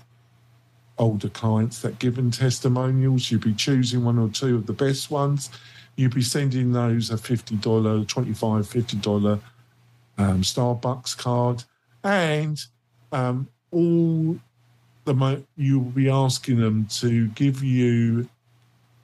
older 1.02 1.30
clients 1.30 1.82
that 1.82 2.00
given 2.00 2.32
testimonials. 2.32 3.30
You'd 3.32 3.42
be 3.42 3.54
choosing 3.54 4.06
one 4.06 4.20
or 4.20 4.30
two 4.30 4.56
of 4.56 4.68
the 4.68 4.74
best 4.74 5.12
ones. 5.12 5.50
You'd 5.96 6.16
be 6.16 6.22
sending 6.22 6.72
those 6.72 7.10
a 7.10 7.16
$50, 7.16 7.60
$25, 7.60 8.06
$50 8.06 9.42
um, 10.18 10.42
Starbucks 10.42 11.18
card. 11.18 11.64
And 12.04 12.64
um, 13.12 13.48
all 13.72 14.40
the 15.06 15.44
you'll 15.58 15.82
be 15.82 16.10
asking 16.10 16.60
them 16.60 16.86
to 16.86 17.28
give 17.30 17.64
you 17.64 18.30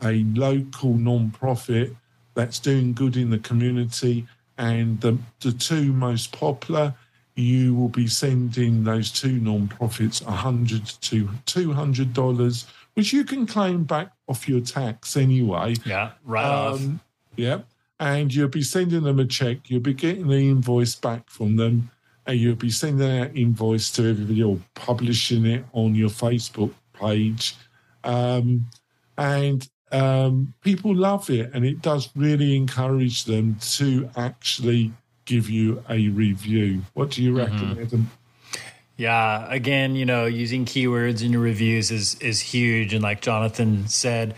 a 0.03 0.23
local 0.35 0.93
non-profit 0.93 1.95
that's 2.35 2.59
doing 2.59 2.93
good 2.93 3.17
in 3.17 3.31
the 3.31 3.39
community 3.39 4.27
and 4.59 5.01
the, 5.01 5.17
the 5.39 5.51
two 5.51 5.91
most 5.91 6.31
popular 6.31 6.93
you 7.37 7.75
will 7.75 7.89
be 7.89 8.07
sending 8.07 8.83
those 8.83 9.11
two 9.11 9.39
non-profits 9.39 10.21
100 10.23 10.85
to 10.85 11.29
200 11.45 12.13
dollars 12.13 12.65
which 12.95 13.13
you 13.13 13.23
can 13.23 13.45
claim 13.45 13.83
back 13.83 14.11
off 14.27 14.49
your 14.49 14.61
tax 14.61 15.15
anyway. 15.15 15.75
Yeah 15.85 16.11
right 16.25 16.45
um, 16.45 16.73
off 16.73 16.81
yeah 17.35 17.59
and 17.99 18.33
you'll 18.33 18.47
be 18.47 18.61
sending 18.61 19.03
them 19.03 19.19
a 19.19 19.25
check. 19.25 19.69
You'll 19.69 19.81
be 19.81 19.93
getting 19.93 20.27
the 20.27 20.49
invoice 20.49 20.95
back 20.95 21.29
from 21.29 21.55
them 21.55 21.89
and 22.27 22.39
you'll 22.39 22.55
be 22.55 22.69
sending 22.69 23.07
that 23.07 23.35
invoice 23.35 23.89
to 23.91 24.09
everybody 24.09 24.43
or 24.43 24.59
publishing 24.75 25.45
it 25.45 25.65
on 25.73 25.95
your 25.95 26.09
Facebook 26.09 26.73
page. 26.93 27.55
Um, 28.03 28.67
and 29.17 29.67
um, 29.91 30.53
people 30.61 30.93
love 30.93 31.29
it, 31.29 31.51
and 31.53 31.65
it 31.65 31.81
does 31.81 32.09
really 32.15 32.55
encourage 32.55 33.23
them 33.23 33.55
to 33.61 34.09
actually 34.17 34.91
give 35.27 35.47
you 35.51 35.83
a 35.87 36.09
review. 36.09 36.81
What 36.95 37.11
do 37.11 37.21
you 37.21 37.33
mm-hmm. 37.33 37.53
reckon. 37.53 37.79
Adam? 37.79 38.11
Yeah, 38.97 39.45
again, 39.47 39.95
you 39.95 40.05
know, 40.05 40.25
using 40.25 40.65
keywords 40.65 41.23
in 41.23 41.31
your 41.31 41.41
reviews 41.41 41.91
is 41.91 42.15
is 42.15 42.41
huge, 42.41 42.95
and 42.95 43.03
like 43.03 43.21
Jonathan 43.21 43.87
said, 43.87 44.35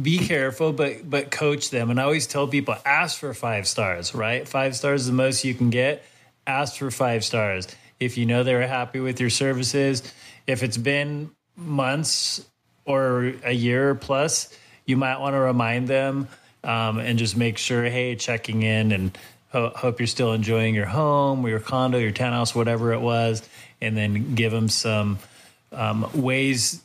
be 0.00 0.16
careful, 0.16 0.72
but 0.72 1.08
but 1.08 1.30
coach 1.30 1.68
them. 1.68 1.90
And 1.90 2.00
I 2.00 2.04
always 2.04 2.26
tell 2.26 2.48
people, 2.48 2.74
ask 2.86 3.18
for 3.18 3.34
five 3.34 3.68
stars. 3.68 4.14
Right, 4.14 4.48
five 4.48 4.74
stars 4.74 5.02
is 5.02 5.06
the 5.08 5.12
most 5.12 5.44
you 5.44 5.52
can 5.52 5.68
get 5.68 6.02
ask 6.48 6.76
for 6.76 6.90
five 6.90 7.22
stars. 7.22 7.68
If 8.00 8.16
you 8.16 8.26
know 8.26 8.42
they're 8.42 8.66
happy 8.66 9.00
with 9.00 9.20
your 9.20 9.30
services, 9.30 10.02
if 10.46 10.62
it's 10.62 10.78
been 10.78 11.30
months 11.56 12.44
or 12.84 13.34
a 13.44 13.52
year 13.52 13.94
plus, 13.94 14.56
you 14.86 14.96
might 14.96 15.18
want 15.18 15.34
to 15.34 15.40
remind 15.40 15.86
them 15.86 16.28
um, 16.64 16.98
and 16.98 17.18
just 17.18 17.36
make 17.36 17.58
sure, 17.58 17.84
hey, 17.84 18.16
checking 18.16 18.62
in 18.62 18.92
and 18.92 19.18
ho- 19.50 19.72
hope 19.74 20.00
you're 20.00 20.06
still 20.06 20.32
enjoying 20.32 20.74
your 20.74 20.86
home 20.86 21.44
or 21.44 21.48
your 21.48 21.60
condo, 21.60 21.98
your 21.98 22.12
townhouse, 22.12 22.54
whatever 22.54 22.92
it 22.92 23.00
was, 23.00 23.42
and 23.80 23.96
then 23.96 24.34
give 24.34 24.52
them 24.52 24.68
some 24.68 25.18
um, 25.72 26.08
ways 26.14 26.82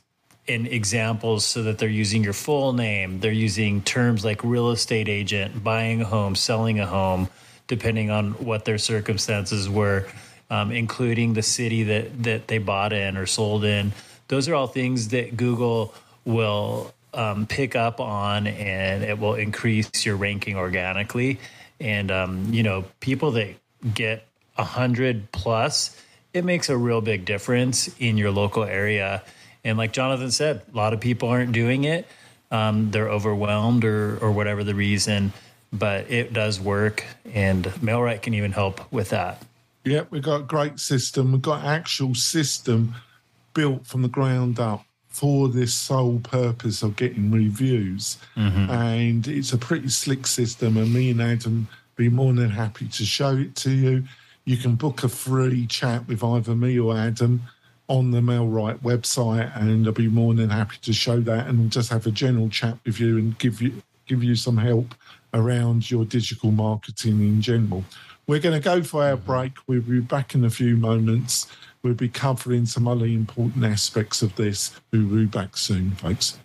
and 0.48 0.68
examples 0.68 1.46
so 1.46 1.64
that 1.64 1.78
they're 1.78 1.88
using 1.90 2.24
your 2.24 2.34
full 2.34 2.74
name. 2.74 3.20
They're 3.20 3.32
using 3.32 3.82
terms 3.82 4.26
like 4.26 4.44
real 4.44 4.72
estate 4.72 5.08
agent, 5.08 5.64
buying 5.64 6.02
a 6.02 6.06
home, 6.06 6.36
selling 6.36 6.80
a 6.80 6.86
home 6.86 7.30
depending 7.68 8.12
on 8.12 8.32
what 8.34 8.66
their 8.66 8.78
circumstances 8.78 9.70
were, 9.70 10.06
um, 10.50 10.72
including 10.72 11.34
the 11.34 11.42
city 11.42 11.84
that 11.84 12.24
that 12.24 12.48
they 12.48 12.58
bought 12.58 12.94
in 12.94 13.18
or 13.18 13.26
sold 13.26 13.64
in. 13.64 13.94
Those 14.28 14.50
are 14.50 14.56
all 14.56 14.68
things 14.68 15.10
that 15.10 15.38
Google 15.38 15.94
will 16.26 16.94
um, 17.14 17.48
pick 17.48 17.76
up 17.76 18.00
on, 18.00 18.48
and 18.48 19.04
it 19.04 19.18
will 19.18 19.36
increase 19.36 20.06
your 20.06 20.16
ranking 20.16 20.58
organically. 20.58 21.40
And 21.84 22.10
um, 22.10 22.54
you 22.54 22.64
know, 22.64 22.86
people 23.00 23.32
that 23.32 23.56
get 23.94 24.26
a 24.58 24.64
hundred 24.64 25.32
plus, 25.32 25.96
it 26.34 26.44
makes 26.46 26.70
a 26.70 26.78
real 26.78 27.02
big 27.02 27.26
difference 27.26 27.94
in 28.00 28.18
your 28.18 28.32
local 28.32 28.64
area. 28.64 29.22
And 29.64 29.78
like 29.78 29.94
Jonathan 29.94 30.32
said, 30.32 30.64
a 30.74 30.76
lot 30.76 30.94
of 30.94 31.00
people 31.00 31.30
aren't 31.30 31.52
doing 31.52 31.84
it. 31.84 32.08
Um, 32.50 32.90
they're 32.92 33.10
overwhelmed 33.10 33.86
or 33.86 34.18
or 34.18 34.32
whatever 34.32 34.64
the 34.64 34.76
reason 34.76 35.34
but 35.74 36.10
it 36.12 36.32
does 36.32 36.62
work, 36.62 37.04
and 37.34 37.66
MailRight 37.66 38.22
can 38.22 38.36
even 38.36 38.52
help 38.52 38.92
with 38.92 39.10
that. 39.10 39.44
Yeah, 39.84 40.04
we've 40.12 40.22
got 40.24 40.42
a 40.42 40.44
great 40.44 40.80
system. 40.80 41.32
We've 41.32 41.42
got 41.42 41.66
actual 41.66 42.14
system 42.14 42.96
built 43.54 43.88
from 43.88 44.04
the 44.04 44.08
ground 44.08 44.60
up 44.60 44.86
for 45.14 45.48
this 45.48 45.74
sole 45.76 46.20
purpose 46.20 46.82
of 46.82 46.96
getting 46.96 47.32
reviews. 47.32 48.18
Mm-hmm. 48.36 48.72
And 48.72 49.28
it's 49.28 49.54
a 49.54 49.58
pretty 49.60 49.90
slick 49.90 50.26
system. 50.26 50.76
And 50.76 50.92
me 50.92 51.12
and 51.12 51.22
Adam 51.22 51.68
be 51.96 52.10
more 52.10 52.34
than 52.34 52.50
happy 52.50 52.88
to 52.88 53.06
show 53.06 53.38
it 53.38 53.56
to 53.58 53.72
you. 53.72 54.04
You 54.46 54.58
can 54.58 54.74
book 54.76 55.04
a 55.04 55.10
free 55.10 55.68
chat 55.68 56.08
with 56.08 56.24
either 56.24 56.56
me 56.56 56.80
or 56.80 56.98
Adam 56.98 57.44
on 57.88 58.10
the 58.10 58.22
MailRight 58.22 58.80
website, 58.80 59.56
and 59.56 59.86
I'll 59.86 59.94
be 59.94 60.08
more 60.08 60.34
than 60.34 60.50
happy 60.50 60.78
to 60.82 60.94
show 60.94 61.20
that 61.22 61.48
and 61.48 61.72
just 61.72 61.92
have 61.92 62.08
a 62.08 62.12
general 62.12 62.50
chat 62.50 62.78
with 62.84 63.00
you 63.00 63.18
and 63.18 63.38
give 63.38 63.62
you 63.62 63.84
give 64.08 64.24
you 64.24 64.36
some 64.36 64.58
help 64.58 64.96
around 65.34 65.90
your 65.90 66.06
digital 66.06 66.52
marketing 66.52 67.22
in 67.22 67.42
general. 67.42 67.86
We're 68.26 68.40
going 68.40 68.60
to 68.60 68.64
go 68.64 68.84
for 68.84 69.04
our 69.04 69.18
mm-hmm. 69.18 69.26
break. 69.26 69.52
We'll 69.68 69.82
be 69.82 70.00
back 70.00 70.36
in 70.36 70.46
a 70.46 70.50
few 70.50 70.78
moments. 70.78 71.48
We'll 71.84 71.94
be 71.94 72.10
covering 72.10 72.66
some 72.66 72.88
other 72.88 73.06
important 73.06 73.66
aspects 73.66 74.22
of 74.22 74.36
this. 74.36 74.72
We'll 74.92 75.08
be 75.08 75.26
back 75.26 75.58
soon, 75.58 75.92
folks. 75.92 76.38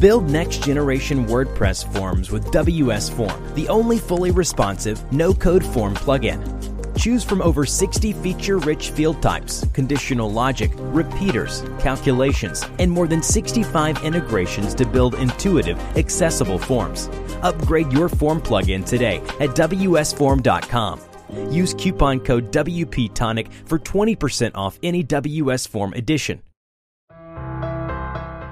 Build 0.00 0.30
next 0.30 0.62
generation 0.62 1.26
WordPress 1.26 1.92
forms 1.92 2.30
with 2.30 2.50
WS 2.52 3.10
Form, 3.10 3.54
the 3.54 3.68
only 3.68 3.98
fully 3.98 4.30
responsive, 4.30 5.12
no 5.12 5.34
code 5.34 5.64
form 5.64 5.94
plugin. 5.94 6.71
Choose 7.02 7.24
from 7.24 7.42
over 7.42 7.66
60 7.66 8.12
feature 8.12 8.58
rich 8.58 8.90
field 8.90 9.20
types, 9.20 9.66
conditional 9.72 10.30
logic, 10.30 10.70
repeaters, 10.94 11.64
calculations, 11.80 12.64
and 12.78 12.88
more 12.92 13.08
than 13.08 13.20
65 13.20 14.04
integrations 14.04 14.72
to 14.76 14.86
build 14.86 15.16
intuitive, 15.16 15.80
accessible 15.96 16.60
forms. 16.60 17.08
Upgrade 17.42 17.92
your 17.92 18.08
form 18.08 18.40
plugin 18.40 18.86
today 18.86 19.16
at 19.40 19.50
WSForm.com. 19.50 21.00
Use 21.50 21.74
coupon 21.74 22.20
code 22.20 22.52
WPTonic 22.52 23.52
for 23.66 23.80
20% 23.80 24.52
off 24.54 24.78
any 24.84 25.02
WS 25.02 25.66
Form 25.66 25.92
edition. 25.94 26.40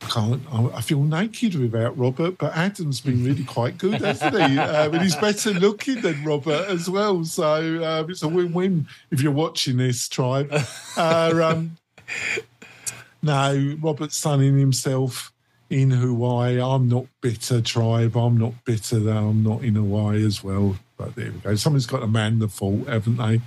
can't. 0.00 0.42
I 0.52 0.80
feel 0.80 1.02
naked 1.02 1.54
without 1.54 1.96
Robert, 1.98 2.38
but 2.38 2.56
Adam's 2.56 3.00
been 3.00 3.24
really 3.24 3.44
quite 3.44 3.78
good, 3.78 4.00
hasn't 4.00 4.34
he? 4.34 4.58
Uh, 4.58 4.90
and 4.92 5.02
he's 5.02 5.16
better 5.16 5.50
looking 5.52 6.00
than 6.00 6.22
Robert 6.24 6.68
as 6.68 6.88
well. 6.88 7.24
So 7.24 7.82
uh, 7.82 8.04
it's 8.08 8.22
a 8.22 8.28
win-win 8.28 8.86
if 9.10 9.20
you're 9.20 9.32
watching 9.32 9.76
this, 9.76 10.08
tribe. 10.08 10.52
Uh, 10.96 11.40
um, 11.42 11.76
no, 13.22 13.76
Robert's 13.80 14.16
sunning 14.16 14.58
himself 14.58 15.32
in 15.70 15.90
Hawaii. 15.90 16.60
I'm 16.60 16.88
not 16.88 17.06
bitter, 17.20 17.60
tribe. 17.60 18.16
I'm 18.16 18.38
not 18.38 18.52
bitter 18.64 18.98
that 19.00 19.16
I'm 19.16 19.42
not 19.42 19.62
in 19.62 19.74
Hawaii 19.74 20.24
as 20.24 20.42
well. 20.42 20.76
But 20.96 21.14
there 21.14 21.32
we 21.32 21.38
go. 21.38 21.54
Someone's 21.54 21.86
got 21.86 22.00
to 22.00 22.06
man 22.06 22.38
the 22.38 22.48
fault, 22.48 22.88
haven't 22.88 23.16
they? 23.16 23.40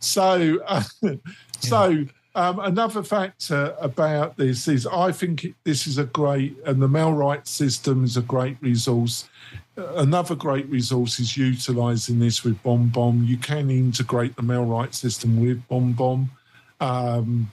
So, 0.00 0.58
uh, 0.66 0.82
so 1.60 2.04
um, 2.34 2.60
another 2.60 3.02
factor 3.02 3.74
about 3.78 4.36
this 4.36 4.66
is 4.66 4.86
I 4.86 5.12
think 5.12 5.54
this 5.64 5.86
is 5.86 5.98
a 5.98 6.04
great, 6.04 6.56
and 6.64 6.80
the 6.80 6.88
MailRight 6.88 7.46
system 7.46 8.04
is 8.04 8.16
a 8.16 8.22
great 8.22 8.56
resource. 8.60 9.28
Another 9.76 10.34
great 10.34 10.66
resource 10.68 11.20
is 11.20 11.36
utilising 11.36 12.18
this 12.18 12.42
with 12.42 12.62
BombBomb. 12.62 13.26
You 13.26 13.36
can 13.36 13.70
integrate 13.70 14.36
the 14.36 14.42
MailRight 14.42 14.94
system 14.94 15.40
with 15.40 15.66
BombBomb, 15.68 16.28
um, 16.80 17.52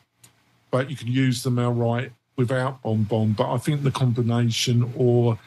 but 0.71 0.89
you 0.89 0.95
can 0.95 1.07
use 1.07 1.43
the 1.43 1.49
MailRight 1.49 2.11
without 2.37 2.81
BombBomb. 2.81 3.35
But 3.35 3.51
I 3.51 3.57
think 3.57 3.83
the 3.83 3.91
combination, 3.91 4.93
or 4.95 5.37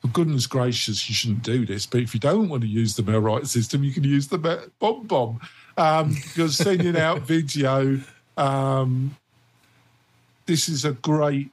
for 0.00 0.08
goodness 0.08 0.46
gracious, 0.46 1.08
you 1.08 1.14
shouldn't 1.14 1.42
do 1.42 1.66
this. 1.66 1.86
But 1.86 2.02
if 2.02 2.14
you 2.14 2.20
don't 2.20 2.48
want 2.48 2.62
to 2.62 2.68
use 2.68 2.94
the 2.94 3.02
MailRight 3.02 3.48
system, 3.48 3.82
you 3.82 3.92
can 3.92 4.04
use 4.04 4.28
the 4.28 4.38
BombBomb 4.80 5.40
um, 5.76 6.08
because 6.10 6.56
sending 6.56 6.96
out 6.96 7.22
video 7.22 8.00
um, 8.36 9.16
this 10.46 10.68
is 10.68 10.84
a 10.84 10.92
great 10.92 11.50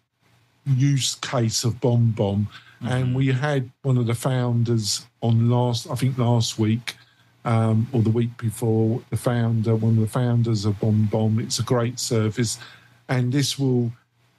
use 0.66 1.16
case 1.16 1.64
of 1.64 1.76
BombBomb. 1.76 2.48
Mm-hmm. 2.48 2.88
And 2.88 3.16
we 3.16 3.28
had 3.28 3.70
one 3.84 3.98
of 3.98 4.08
the 4.08 4.16
founders 4.16 5.06
on 5.22 5.50
last, 5.50 5.90
I 5.90 5.96
think 5.96 6.18
last 6.18 6.58
week, 6.58 6.96
um, 7.46 7.88
or 7.92 8.02
the 8.02 8.10
week 8.10 8.36
before, 8.38 9.02
the 9.10 9.18
founder, 9.18 9.76
one 9.76 9.94
of 9.94 10.02
the 10.02 10.08
founders 10.08 10.66
of 10.66 10.80
BombBomb. 10.80 11.42
It's 11.42 11.60
a 11.60 11.64
great 11.64 12.00
service. 12.00 12.60
And 13.08 13.32
this 13.32 13.60
will 13.60 13.92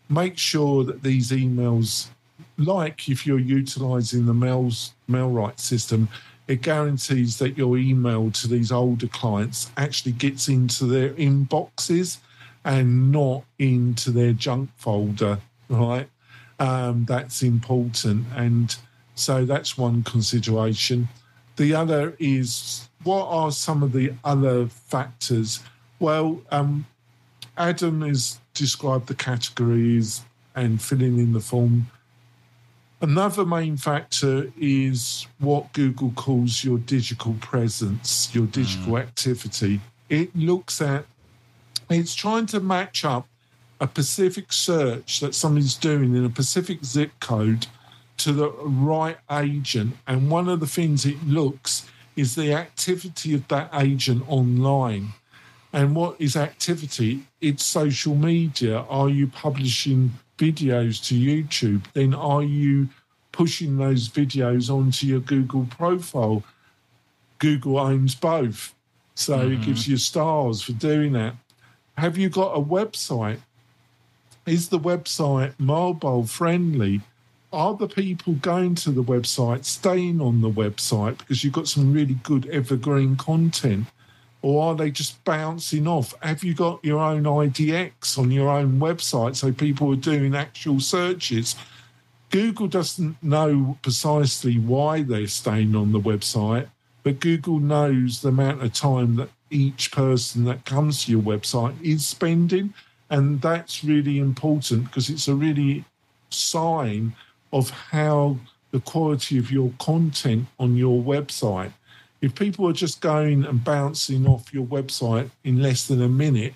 make 0.09 0.39
sure 0.39 0.85
that 0.85 1.03
these 1.03 1.31
emails, 1.31 2.09
like 2.59 3.09
if 3.09 3.27
you're 3.27 3.39
utilizing 3.39 4.27
the 4.27 4.35
mails, 4.35 4.93
MailRight 5.09 5.59
system, 5.59 6.09
it 6.49 6.63
guarantees 6.63 7.39
that 7.39 7.57
your 7.57 7.79
email 7.79 8.31
to 8.33 8.49
these 8.49 8.73
older 8.73 9.07
clients 9.07 9.71
actually 9.77 10.13
gets 10.13 10.49
into 10.49 10.87
their 10.87 11.11
inboxes 11.11 12.19
and 12.64 13.11
not 13.11 13.45
into 13.59 14.11
their 14.11 14.33
junk 14.33 14.71
folder, 14.76 15.38
right? 15.69 16.09
Um, 16.59 17.04
that's 17.07 17.42
important. 17.42 18.26
And 18.37 18.75
so 19.14 19.45
that's 19.45 19.76
one 19.76 20.02
consideration. 20.04 21.09
The 21.57 21.75
other 21.75 22.16
is 22.19 22.88
what 23.02 23.26
are 23.26 23.50
some 23.50 23.83
of 23.83 23.92
the 23.92 24.14
other 24.25 24.66
factors? 24.66 25.61
Well, 25.99 26.40
um, 26.50 26.87
Adam 27.57 28.02
has 28.02 28.40
described 28.54 29.09
the 29.09 29.14
categories 29.14 30.23
and 30.54 30.81
filling 30.81 31.19
in 31.19 31.33
the 31.33 31.40
form. 31.40 31.88
Another 33.00 33.45
main 33.45 33.76
factor 33.76 34.52
is 34.57 35.26
what 35.40 35.73
Google 35.73 36.12
calls 36.12 36.62
your 36.62 36.78
digital 36.78 37.35
presence, 37.40 38.33
your 38.33 38.47
digital 38.47 38.92
mm. 38.92 39.00
activity. 39.00 39.81
It 40.09 40.35
looks 40.37 40.81
at 40.81 41.07
it's 41.89 42.15
trying 42.15 42.47
to 42.47 42.61
match 42.61 43.05
up 43.05 43.27
a 43.81 43.89
specific 43.89 44.53
search 44.53 45.21
that 45.21 45.35
somebody's 45.35 45.75
doing 45.75 46.15
in 46.15 46.25
a 46.25 46.31
specific 46.31 46.85
zip 46.85 47.11
code 47.21 47.67
to 48.19 48.33
the 48.33 48.51
right 48.51 49.19
agent. 49.31 49.97
And 50.07 50.31
one 50.31 50.49
of 50.49 50.61
the 50.61 50.67
things 50.67 51.05
it 51.05 51.23
looks 51.27 51.89
is 52.15 52.35
the 52.35 52.53
activity 52.53 53.35
of 53.35 53.49
that 53.49 53.71
agent 53.75 54.25
online. 54.29 55.09
And 55.73 55.97
what 55.97 56.21
is 56.21 56.37
activity? 56.37 57.25
It's 57.41 57.65
social 57.65 58.15
media. 58.15 58.81
Are 58.89 59.09
you 59.09 59.27
publishing 59.27 60.12
videos 60.39 61.05
to 61.09 61.15
YouTube? 61.15 61.85
Then 61.95 62.15
are 62.15 62.43
you 62.43 62.89
pushing 63.33 63.79
those 63.79 64.09
videos 64.09 64.71
onto 64.71 65.07
your 65.07 65.21
Google 65.21 65.67
profile? 65.71 66.45
Google 67.39 67.79
owns 67.79 68.15
both. 68.15 68.75
So 69.15 69.39
mm-hmm. 69.39 69.55
it 69.55 69.67
gives 69.67 69.89
you 69.89 69.97
stars 69.97 70.62
for 70.62 70.73
doing 70.73 71.12
that. 71.15 71.35
Have 71.99 72.17
you 72.17 72.28
got 72.28 72.57
a 72.57 72.61
website? 72.61 73.41
Is 74.47 74.71
the 74.71 74.78
website 74.78 75.55
mobile 75.59 76.25
friendly? 76.25 77.02
Are 77.52 77.75
the 77.75 77.87
people 77.87 78.33
going 78.35 78.75
to 78.76 78.91
the 78.91 79.05
website 79.05 79.65
staying 79.65 80.21
on 80.21 80.41
the 80.41 80.50
website 80.50 81.19
because 81.19 81.45
you've 81.45 81.52
got 81.52 81.69
some 81.69 81.93
really 81.93 82.15
good 82.15 82.47
evergreen 82.47 83.17
content? 83.17 83.87
Or 84.41 84.65
are 84.65 84.75
they 84.75 84.91
just 84.91 85.23
bouncing 85.25 85.87
off? 85.87 86.15
Have 86.23 86.43
you 86.43 86.55
got 86.55 86.85
your 86.85 86.99
own 86.99 87.23
IDX 87.23 88.19
on 88.19 88.33
your 88.33 88.49
own 88.49 88.81
website 88.81 89.37
so 89.37 89.52
people 89.52 89.93
are 89.93 89.97
doing 89.97 90.35
actual 90.35 90.81
searches? 90.81 91.55
Google 92.31 92.67
doesn't 92.67 93.23
know 93.23 93.78
precisely 93.83 94.59
why 94.59 95.02
they're 95.02 95.26
staying 95.26 95.76
on 95.76 95.93
the 95.93 96.00
website, 96.00 96.69
but 97.02 97.21
Google 97.21 97.61
knows 97.61 98.23
the 98.23 98.31
amount 98.31 98.63
of 98.63 98.73
time 98.73 99.17
that 99.17 99.28
each 99.52 99.93
person 99.93 100.45
that 100.45 100.65
comes 100.65 101.04
to 101.04 101.12
your 101.12 101.23
website 101.23 101.75
is 101.82 102.06
spending. 102.06 102.75
And 103.10 103.41
that's 103.43 103.84
really 103.84 104.19
important 104.19 104.86
because 104.86 105.10
it's 105.10 105.28
a 105.28 105.34
really 105.34 105.84
sign 106.30 107.15
of 107.52 107.71
how 107.71 108.38
the 108.71 108.80
quality 108.80 109.38
of 109.38 109.50
your 109.50 109.73
content 109.78 110.47
on 110.58 110.76
your 110.76 111.02
website. 111.02 111.73
If 112.23 112.34
people 112.34 112.67
are 112.69 112.73
just 112.73 113.00
going 113.00 113.45
and 113.45 113.62
bouncing 113.62 114.26
off 114.26 114.54
your 114.54 114.65
website 114.65 115.30
in 115.45 115.60
less 115.60 115.86
than 115.86 116.00
a 116.00 116.08
minute, 116.08 116.54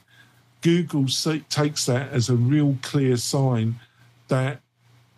Google 0.62 1.06
takes 1.50 1.86
that 1.86 2.10
as 2.12 2.28
a 2.28 2.36
real 2.36 2.78
clear 2.82 3.16
sign 3.16 3.76
that 4.28 4.60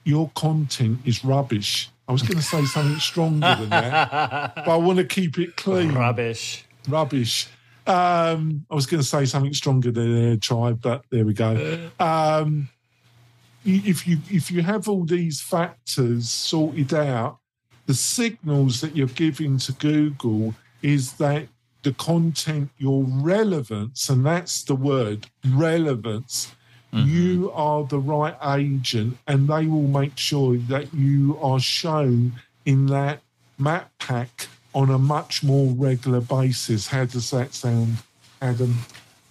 your 0.04 0.30
content 0.34 0.98
is 1.04 1.24
rubbish. 1.24 1.90
I 2.08 2.12
was 2.12 2.22
going 2.22 2.38
to 2.38 2.42
say 2.42 2.64
something 2.64 2.98
stronger 2.98 3.54
than 3.60 3.68
that, 3.68 4.54
but 4.54 4.68
I 4.68 4.76
want 4.76 4.98
to 4.98 5.04
keep 5.04 5.38
it 5.38 5.56
clean. 5.56 5.92
Rubbish. 5.94 6.64
Rubbish. 6.88 7.48
Um, 7.88 8.66
I 8.70 8.74
was 8.74 8.84
going 8.84 9.00
to 9.00 9.06
say 9.06 9.24
something 9.24 9.54
stronger 9.54 9.90
than 9.90 10.32
a 10.32 10.36
tribe, 10.36 10.80
but 10.82 11.04
there 11.10 11.24
we 11.24 11.32
go. 11.32 11.90
Um, 11.98 12.68
if 13.64 14.06
you 14.06 14.18
if 14.30 14.50
you 14.50 14.62
have 14.62 14.88
all 14.88 15.04
these 15.04 15.40
factors 15.40 16.30
sorted 16.30 16.92
out, 16.94 17.38
the 17.86 17.94
signals 17.94 18.82
that 18.82 18.94
you're 18.94 19.08
giving 19.08 19.58
to 19.58 19.72
Google 19.72 20.54
is 20.82 21.14
that 21.14 21.48
the 21.82 21.92
content, 21.94 22.70
your 22.76 23.04
relevance, 23.04 24.08
and 24.10 24.24
that's 24.24 24.62
the 24.64 24.74
word 24.74 25.26
relevance. 25.46 26.54
Mm-hmm. 26.92 27.08
You 27.08 27.50
are 27.52 27.84
the 27.84 27.98
right 27.98 28.36
agent, 28.58 29.16
and 29.26 29.48
they 29.48 29.66
will 29.66 29.88
make 29.88 30.16
sure 30.16 30.56
that 30.56 30.92
you 30.92 31.38
are 31.40 31.60
shown 31.60 32.34
in 32.64 32.86
that 32.86 33.20
map 33.58 33.90
pack 33.98 34.48
on 34.74 34.90
a 34.90 34.98
much 34.98 35.42
more 35.42 35.72
regular 35.72 36.20
basis. 36.20 36.88
How 36.88 37.04
does 37.04 37.30
that 37.30 37.54
sound, 37.54 37.96
Adam? 38.40 38.76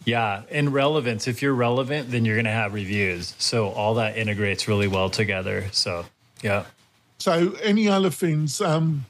Yeah, 0.06 0.44
and 0.50 0.74
relevance. 0.74 1.28
If 1.28 1.42
you're 1.42 1.54
relevant, 1.54 2.12
then 2.12 2.24
you're 2.24 2.38
going 2.38 2.46
to 2.46 2.52
have 2.52 2.74
reviews. 2.74 3.36
So 3.40 3.70
all 3.70 3.96
that 3.96 4.18
integrates 4.18 4.68
really 4.68 4.88
well 4.88 5.10
together. 5.10 5.66
So, 5.72 6.06
yeah. 6.42 6.66
So, 7.20 7.56
any 7.62 7.90
other 7.90 8.10
things 8.10 8.62
um, 8.62 9.06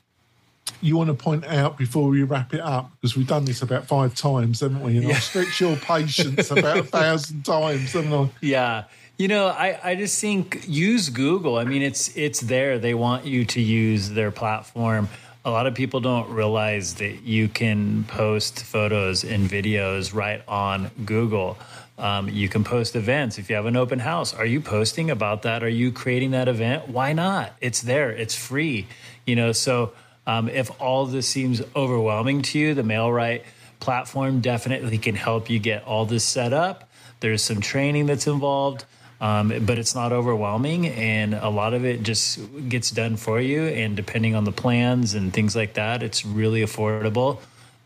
you 0.81 0.97
want 0.97 1.09
to 1.09 1.13
point 1.13 1.45
out 1.45 1.77
before 1.77 2.09
we 2.09 2.23
wrap 2.23 2.53
it 2.53 2.61
up? 2.61 2.91
Because 2.95 3.15
we've 3.15 3.27
done 3.27 3.45
this 3.45 3.61
about 3.61 3.85
five 3.85 4.15
times, 4.15 4.61
haven't 4.61 4.81
we? 4.81 4.97
And 4.97 5.07
yeah. 5.07 5.15
I've 5.15 5.23
stretched 5.23 5.61
your 5.61 5.75
patience 5.77 6.49
about 6.49 6.77
a 6.77 6.83
thousand 6.83 7.45
times, 7.45 7.93
haven't 7.93 8.13
I? 8.13 8.29
Yeah. 8.41 8.85
You 9.17 9.27
know, 9.27 9.47
I, 9.47 9.79
I 9.83 9.95
just 9.95 10.19
think 10.19 10.63
use 10.67 11.09
Google. 11.09 11.57
I 11.57 11.63
mean, 11.63 11.81
it's 11.81 12.15
it's 12.15 12.39
there. 12.39 12.79
They 12.79 12.93
want 12.93 13.25
you 13.25 13.45
to 13.45 13.61
use 13.61 14.11
their 14.11 14.31
platform 14.31 15.09
a 15.47 15.49
lot 15.49 15.65
of 15.65 15.73
people 15.73 16.01
don't 16.01 16.29
realize 16.29 16.95
that 16.95 17.23
you 17.23 17.47
can 17.47 18.03
post 18.03 18.63
photos 18.63 19.23
and 19.23 19.49
videos 19.49 20.13
right 20.13 20.43
on 20.45 20.91
Google. 21.05 21.57
Um, 21.97 22.27
you 22.27 22.49
can 22.49 22.65
post 22.65 22.97
events 22.97 23.37
if 23.37 23.49
you 23.49 23.55
have 23.55 23.65
an 23.65 23.77
open 23.77 23.99
house. 23.99 24.33
Are 24.33 24.45
you 24.45 24.59
posting 24.59 25.09
about 25.09 25.43
that? 25.43 25.63
Are 25.63 25.69
you 25.69 25.93
creating 25.93 26.31
that 26.31 26.49
event? 26.49 26.89
Why 26.89 27.13
not? 27.13 27.53
It's 27.61 27.81
there. 27.81 28.11
It's 28.11 28.35
free. 28.35 28.87
You 29.25 29.37
know, 29.37 29.53
so 29.53 29.93
um, 30.27 30.49
if 30.49 30.69
all 30.81 31.05
this 31.05 31.29
seems 31.29 31.61
overwhelming 31.73 32.41
to 32.41 32.59
you, 32.59 32.73
the 32.73 32.81
MailRight 32.81 33.43
platform 33.79 34.41
definitely 34.41 34.97
can 34.97 35.15
help 35.15 35.49
you 35.49 35.59
get 35.59 35.85
all 35.85 36.05
this 36.05 36.25
set 36.25 36.51
up. 36.51 36.89
There's 37.21 37.41
some 37.41 37.61
training 37.61 38.07
that's 38.07 38.27
involved 38.27 38.83
um, 39.19 39.53
but 39.65 39.77
it's 39.77 39.95
not 39.95 40.11
overwhelming 40.11 40.87
and 40.87 41.33
a 41.33 41.49
lot 41.49 41.73
of 41.73 41.85
it 41.85 42.03
just 42.03 42.39
gets 42.69 42.91
done 42.91 43.17
for 43.17 43.41
you 43.41 43.63
and 43.63 43.95
depending 43.95 44.35
on 44.35 44.43
the 44.43 44.51
plans 44.51 45.13
and 45.13 45.33
things 45.33 45.55
like 45.55 45.73
that 45.73 46.03
it's 46.03 46.25
really 46.25 46.61
affordable. 46.61 47.39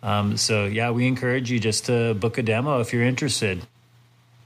Um, 0.03 0.37
so 0.37 0.65
yeah 0.65 0.91
we 0.91 1.07
encourage 1.07 1.49
you 1.49 1.59
just 1.59 1.85
to 1.85 2.13
book 2.15 2.37
a 2.37 2.43
demo 2.43 2.79
if 2.79 2.91
you're 2.91 3.03
interested. 3.03 3.65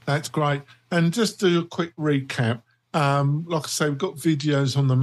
That's 0.04 0.28
great. 0.28 0.62
And 0.90 1.12
just 1.12 1.40
do 1.40 1.60
a 1.60 1.64
quick 1.64 1.94
recap. 1.96 2.62
Um, 2.94 3.44
like 3.48 3.64
i 3.64 3.68
say 3.68 3.88
we've 3.90 3.98
got 3.98 4.16
videos 4.16 4.76
on 4.76 4.86
the 4.88 4.94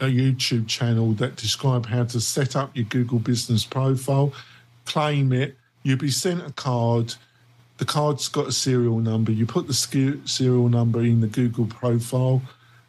a 0.00 0.04
uh, 0.04 0.08
youtube 0.08 0.68
channel 0.68 1.12
that 1.12 1.36
describe 1.36 1.86
how 1.86 2.04
to 2.04 2.20
set 2.20 2.54
up 2.54 2.76
your 2.76 2.84
google 2.84 3.18
business 3.18 3.64
profile 3.64 4.32
claim 4.84 5.32
it 5.32 5.56
you'll 5.82 5.98
be 5.98 6.10
sent 6.10 6.46
a 6.46 6.52
card 6.52 7.14
the 7.78 7.84
card's 7.84 8.28
got 8.28 8.48
a 8.48 8.52
serial 8.52 8.98
number. 8.98 9.32
You 9.32 9.46
put 9.46 9.66
the 9.66 10.22
serial 10.24 10.68
number 10.68 11.00
in 11.00 11.20
the 11.20 11.28
Google 11.28 11.66
profile, 11.66 12.42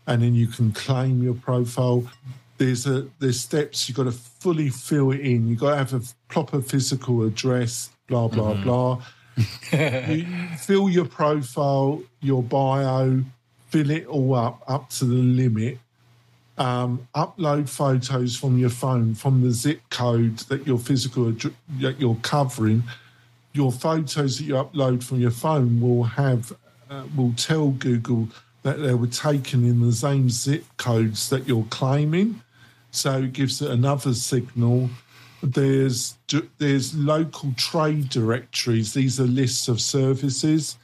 and 0.08 0.22
then 0.22 0.34
you 0.34 0.48
can 0.48 0.72
claim 0.72 1.24
your 1.24 1.36
profile. 1.36 2.10
there's 2.58 2.86
a 2.86 3.08
there's 3.20 3.40
steps 3.40 3.88
you've 3.88 3.96
got 3.96 4.04
to 4.04 4.12
fully 4.12 4.70
fill 4.70 5.12
it 5.12 5.22
in. 5.22 5.48
You've 5.48 5.60
got 5.60 5.72
to 5.72 5.78
have 5.78 5.94
a 5.94 6.02
proper 6.28 6.62
physical 6.62 7.24
address, 7.24 7.92
blah 8.08 8.28
blah 8.28 8.54
mm-hmm. 8.54 8.64
blah. 8.64 9.02
you 10.10 10.26
fill 10.58 10.90
your 10.90 11.06
profile, 11.06 12.02
your 12.20 12.44
bio, 12.44 13.24
fill 13.70 13.92
it 13.92 14.08
all 14.08 14.34
up 14.34 14.64
up 14.68 14.90
to 14.90 15.06
the 15.06 15.16
limit. 15.16 15.78
Um, 16.58 17.08
upload 17.16 17.70
photos 17.70 18.36
from 18.36 18.58
your 18.58 18.70
phone 18.70 19.16
from 19.16 19.42
the 19.42 19.52
zip 19.52 19.82
code 19.92 20.40
that 20.50 20.68
your 20.68 20.78
physical 20.80 21.32
that 21.80 22.00
you're 22.00 22.16
covering. 22.16 22.84
Your 23.60 23.74
photos 23.74 24.38
that 24.38 24.46
you 24.46 24.54
upload 24.54 25.04
from 25.04 25.20
your 25.20 25.32
phone 25.32 25.82
will 25.82 26.06
have 26.06 26.54
uh, 26.90 27.04
will 27.14 27.34
tell 27.34 27.72
Google 27.72 28.30
that 28.64 28.78
they 28.78 28.94
were 28.94 29.08
taken 29.08 29.66
in 29.66 29.82
the 29.82 29.92
same 29.92 30.30
zip 30.30 30.64
codes 30.78 31.30
that 31.30 31.46
you're 31.46 31.68
claiming. 31.70 32.42
So 32.92 33.24
it 33.24 33.34
gives 33.34 33.62
it 33.62 33.70
another 33.70 34.14
signal. 34.14 34.90
There's 35.44 36.16
there's 36.58 36.96
local 36.96 37.54
trade 37.58 38.08
directories. 38.08 38.94
These 38.94 39.20
are 39.20 39.26
lists 39.42 39.68
of 39.68 39.82
services. 39.82 40.78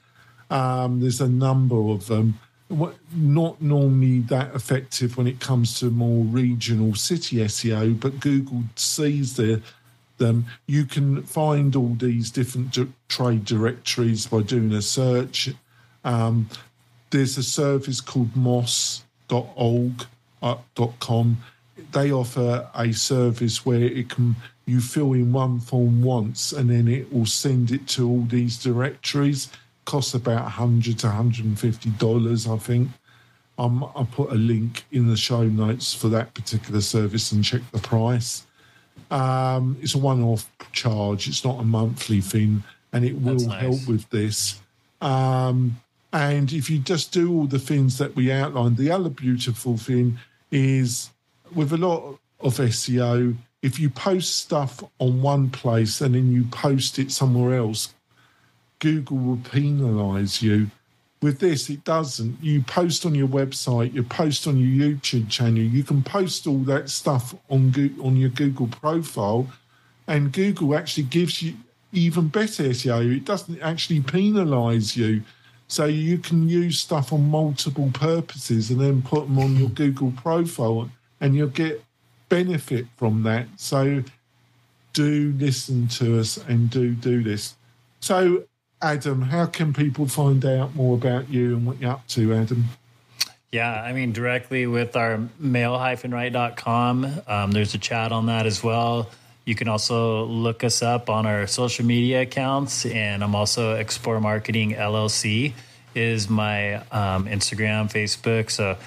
Um, 0.50 1.00
there's 1.00 1.22
a 1.22 1.30
number 1.30 1.78
of 1.78 2.08
them. 2.08 2.40
Not 3.16 3.62
normally 3.62 4.20
that 4.36 4.54
effective 4.54 5.16
when 5.16 5.28
it 5.28 5.40
comes 5.40 5.80
to 5.80 5.90
more 5.90 6.26
regional 6.26 6.96
city 6.96 7.38
SEO, 7.38 7.98
but 8.00 8.20
Google 8.20 8.64
sees 8.76 9.38
the, 9.38 9.62
them. 10.18 10.46
You 10.68 10.86
can 10.86 11.24
find 11.24 11.76
all 11.76 11.96
these 11.98 12.32
different 12.32 12.78
trade 13.08 13.46
directories 13.46 14.28
by 14.28 14.42
doing 14.42 14.72
a 14.74 14.82
search. 14.82 15.50
Um, 16.04 16.50
there's 17.10 17.38
a 17.38 17.44
service 17.44 18.02
called 18.02 18.36
moss.org.com. 18.36 18.98
Uh, 20.42 20.56
they 21.92 22.12
offer 22.12 22.70
a 22.76 22.92
service 22.94 23.66
where 23.66 23.82
it 23.82 24.10
can 24.10 24.36
you 24.66 24.82
fill 24.82 25.14
in 25.14 25.32
one 25.32 25.60
form 25.60 26.02
once 26.02 26.52
and 26.52 26.70
then 26.70 26.88
it 26.88 27.14
will 27.14 27.26
send 27.26 27.72
it 27.72 27.88
to 27.88 28.10
all 28.10 28.22
these 28.24 28.62
directories. 28.62 29.50
Costs 29.86 30.16
about 30.16 30.44
100 30.44 30.98
to 31.00 31.08
150 31.08 31.90
dollars, 31.92 32.48
I 32.48 32.58
think. 32.58 32.90
Um, 33.58 33.84
I'll 33.96 34.10
put 34.12 34.32
a 34.32 34.36
link 34.36 34.84
in 34.92 35.08
the 35.08 35.16
show 35.16 35.44
notes 35.44 35.94
for 35.94 36.10
that 36.10 36.34
particular 36.34 36.82
service 36.82 37.32
and 37.32 37.44
check 37.44 37.62
the 37.72 37.80
price. 37.80 38.46
Um, 39.12 39.78
it's 39.82 39.96
a 39.96 40.00
one-off 40.00 40.50
charge. 40.72 41.28
It's 41.28 41.46
not 41.46 41.60
a 41.60 41.64
monthly 41.64 42.22
thing, 42.22 42.64
and 42.92 43.06
it 43.06 43.22
will 43.22 43.36
nice. 43.36 43.62
help 43.62 43.88
with 43.88 44.10
this. 44.10 44.60
Um, 45.02 45.78
and 46.12 46.52
if 46.54 46.70
you 46.70 46.80
just 46.80 47.12
do 47.12 47.32
all 47.32 47.46
the 47.46 47.60
things 47.60 47.98
that 47.98 48.16
we 48.16 48.32
outlined, 48.32 48.78
the 48.78 48.92
other 48.92 49.10
beautiful 49.10 49.78
thing 49.78 50.18
is 50.52 51.10
with 51.54 51.74
a 51.74 51.78
lot 51.78 52.18
of 52.40 52.56
SEO, 52.58 53.36
if 53.62 53.80
you 53.80 53.90
post 53.90 54.38
stuff 54.38 54.84
on 55.00 55.22
one 55.22 55.50
place 55.50 56.00
and 56.00 56.16
then 56.16 56.32
you 56.32 56.46
post 56.46 57.00
it 57.00 57.12
somewhere 57.12 57.58
else, 57.58 57.94
Google 58.80 59.18
will 59.18 59.38
penalize 59.38 60.42
you. 60.42 60.70
With 61.26 61.40
this, 61.40 61.72
it 61.72 61.84
doesn't. 61.84 62.38
You 62.40 62.62
post 62.62 63.04
on 63.04 63.16
your 63.16 63.28
website, 63.28 63.96
you 63.96 64.04
post 64.04 64.46
on 64.46 64.60
your 64.60 64.88
YouTube 64.88 65.28
channel, 65.28 65.58
you 65.58 65.84
can 65.84 66.04
post 66.04 66.46
all 66.46 66.60
that 66.66 66.88
stuff 66.88 67.34
on 67.50 67.74
on 68.00 68.16
your 68.16 68.30
Google 68.30 68.68
profile, 68.68 69.48
and 70.06 70.32
Google 70.32 70.76
actually 70.76 71.06
gives 71.06 71.42
you 71.42 71.56
even 71.92 72.28
better 72.28 72.66
SEO. 72.66 73.18
It 73.18 73.26
doesn't 73.26 73.60
actually 73.60 74.02
penalize 74.02 74.96
you 74.96 75.24
so 75.68 75.86
you 75.86 76.20
can 76.20 76.48
use 76.48 76.78
stuff 76.80 77.12
on 77.12 77.28
multiple 77.28 77.90
purposes 77.92 78.70
and 78.70 78.80
then 78.80 79.02
put 79.02 79.22
them 79.22 79.40
on 79.40 79.56
your 79.56 79.70
Google 79.70 80.12
profile 80.12 80.92
and 81.22 81.34
you'll 81.34 81.48
get 81.48 81.84
benefit 82.30 82.86
from 82.98 83.24
that. 83.24 83.48
So 83.58 84.04
do 84.94 85.34
listen 85.40 85.88
to 85.88 86.20
us 86.20 86.38
and 86.48 86.70
do 86.70 86.94
do 86.94 87.24
this. 87.24 87.56
So 88.00 88.44
Adam, 88.82 89.22
how 89.22 89.46
can 89.46 89.74
people 89.74 90.08
find 90.08 90.46
out 90.46 90.76
more 90.76 90.96
about 90.96 91.30
you 91.30 91.56
and 91.56 91.66
what 91.66 91.80
you're 91.80 91.92
up 91.92 92.08
to, 92.10 92.34
Adam? 92.34 92.66
Yeah, 93.52 93.72
I 93.72 93.94
mean, 93.94 94.12
directly 94.12 94.68
with 94.68 94.96
our 94.98 95.20
mail-right.com. 95.40 97.22
Um, 97.28 97.52
there's 97.52 97.74
a 97.74 97.78
chat 97.78 98.12
on 98.12 98.26
that 98.26 98.46
as 98.46 98.62
well. 98.62 99.10
You 99.46 99.56
can 99.56 99.68
also 99.68 100.26
look 100.26 100.64
us 100.64 100.82
up 100.82 101.10
on 101.10 101.26
our 101.26 101.48
social 101.48 101.86
media 101.86 102.24
accounts, 102.24 102.86
and 102.86 103.24
I'm 103.24 103.36
also 103.36 103.76
Explore 103.76 104.20
Marketing 104.20 104.74
LLC 104.74 105.54
is 105.94 106.30
my 106.30 106.76
um, 106.92 107.28
Instagram, 107.28 107.90
Facebook. 107.90 108.52
So 108.52 108.72
you 108.72 108.78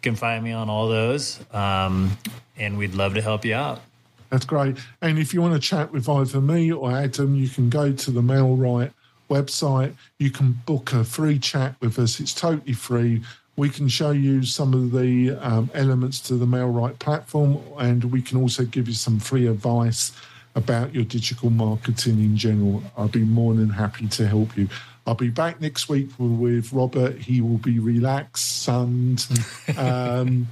can 0.00 0.14
find 0.14 0.42
me 0.42 0.52
on 0.52 0.70
all 0.70 0.88
those, 0.88 1.38
um, 1.52 2.16
and 2.56 2.78
we'd 2.78 2.94
love 2.94 3.14
to 3.14 3.20
help 3.20 3.44
you 3.44 3.54
out. 3.54 3.82
That's 4.30 4.46
great. 4.46 4.78
And 5.02 5.18
if 5.18 5.34
you 5.34 5.42
want 5.42 5.54
to 5.54 5.60
chat 5.60 5.92
with 5.92 6.08
either 6.08 6.40
me 6.40 6.72
or 6.72 6.90
Adam, 6.90 7.34
you 7.34 7.48
can 7.48 7.68
go 7.68 7.92
to 7.92 8.10
the 8.10 8.22
MailRight 8.22 8.92
website. 9.28 9.94
You 10.18 10.30
can 10.30 10.60
book 10.66 10.92
a 10.92 11.04
free 11.04 11.38
chat 11.38 11.76
with 11.80 11.98
us. 11.98 12.20
It's 12.20 12.34
totally 12.34 12.74
free 12.74 13.22
we 13.56 13.68
can 13.68 13.88
show 13.88 14.10
you 14.10 14.42
some 14.42 14.74
of 14.74 14.90
the 14.90 15.30
um, 15.32 15.70
elements 15.74 16.20
to 16.20 16.34
the 16.34 16.46
MailRight 16.46 16.98
platform, 16.98 17.58
and 17.78 18.04
we 18.04 18.20
can 18.20 18.38
also 18.38 18.64
give 18.64 18.88
you 18.88 18.94
some 18.94 19.20
free 19.20 19.46
advice 19.46 20.12
about 20.56 20.94
your 20.94 21.04
digital 21.04 21.50
marketing 21.50 22.20
in 22.20 22.36
general. 22.36 22.82
I'll 22.96 23.08
be 23.08 23.24
more 23.24 23.54
than 23.54 23.68
happy 23.68 24.08
to 24.08 24.26
help 24.26 24.56
you. 24.56 24.68
I'll 25.06 25.14
be 25.14 25.28
back 25.28 25.60
next 25.60 25.88
week 25.88 26.08
with 26.18 26.72
Robert. 26.72 27.18
He 27.18 27.40
will 27.40 27.58
be 27.58 27.78
relaxed, 27.78 28.62
sunned. 28.62 29.26
Um, 29.76 30.48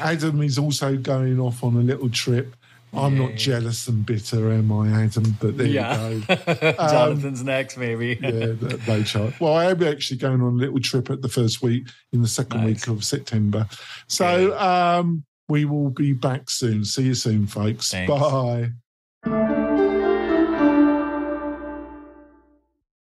Adam 0.00 0.42
is 0.42 0.58
also 0.58 0.96
going 0.96 1.38
off 1.38 1.62
on 1.62 1.76
a 1.76 1.80
little 1.80 2.08
trip. 2.08 2.56
I'm 2.96 3.18
not 3.18 3.34
jealous 3.34 3.88
and 3.88 4.04
bitter, 4.04 4.50
am 4.52 4.72
I, 4.72 5.04
Adam? 5.04 5.36
But 5.40 5.56
there 5.56 5.66
yeah. 5.66 6.08
you 6.08 6.20
go. 6.20 6.34
Um, 6.78 6.90
Jonathan's 6.90 7.42
next, 7.42 7.76
maybe. 7.76 8.18
yeah, 8.20 8.54
no 8.86 9.02
chance. 9.02 9.38
Well, 9.40 9.54
I 9.54 9.66
am 9.66 9.82
actually 9.82 10.18
going 10.18 10.40
on 10.40 10.54
a 10.54 10.56
little 10.56 10.80
trip 10.80 11.10
at 11.10 11.22
the 11.22 11.28
first 11.28 11.62
week 11.62 11.88
in 12.12 12.22
the 12.22 12.28
second 12.28 12.60
nice. 12.60 12.86
week 12.86 12.88
of 12.88 13.04
September. 13.04 13.66
So 14.08 14.58
um, 14.58 15.24
we 15.48 15.64
will 15.64 15.90
be 15.90 16.12
back 16.12 16.50
soon. 16.50 16.84
See 16.84 17.04
you 17.04 17.14
soon, 17.14 17.46
folks. 17.46 17.90
Thanks. 17.90 18.10
Bye. 18.10 18.70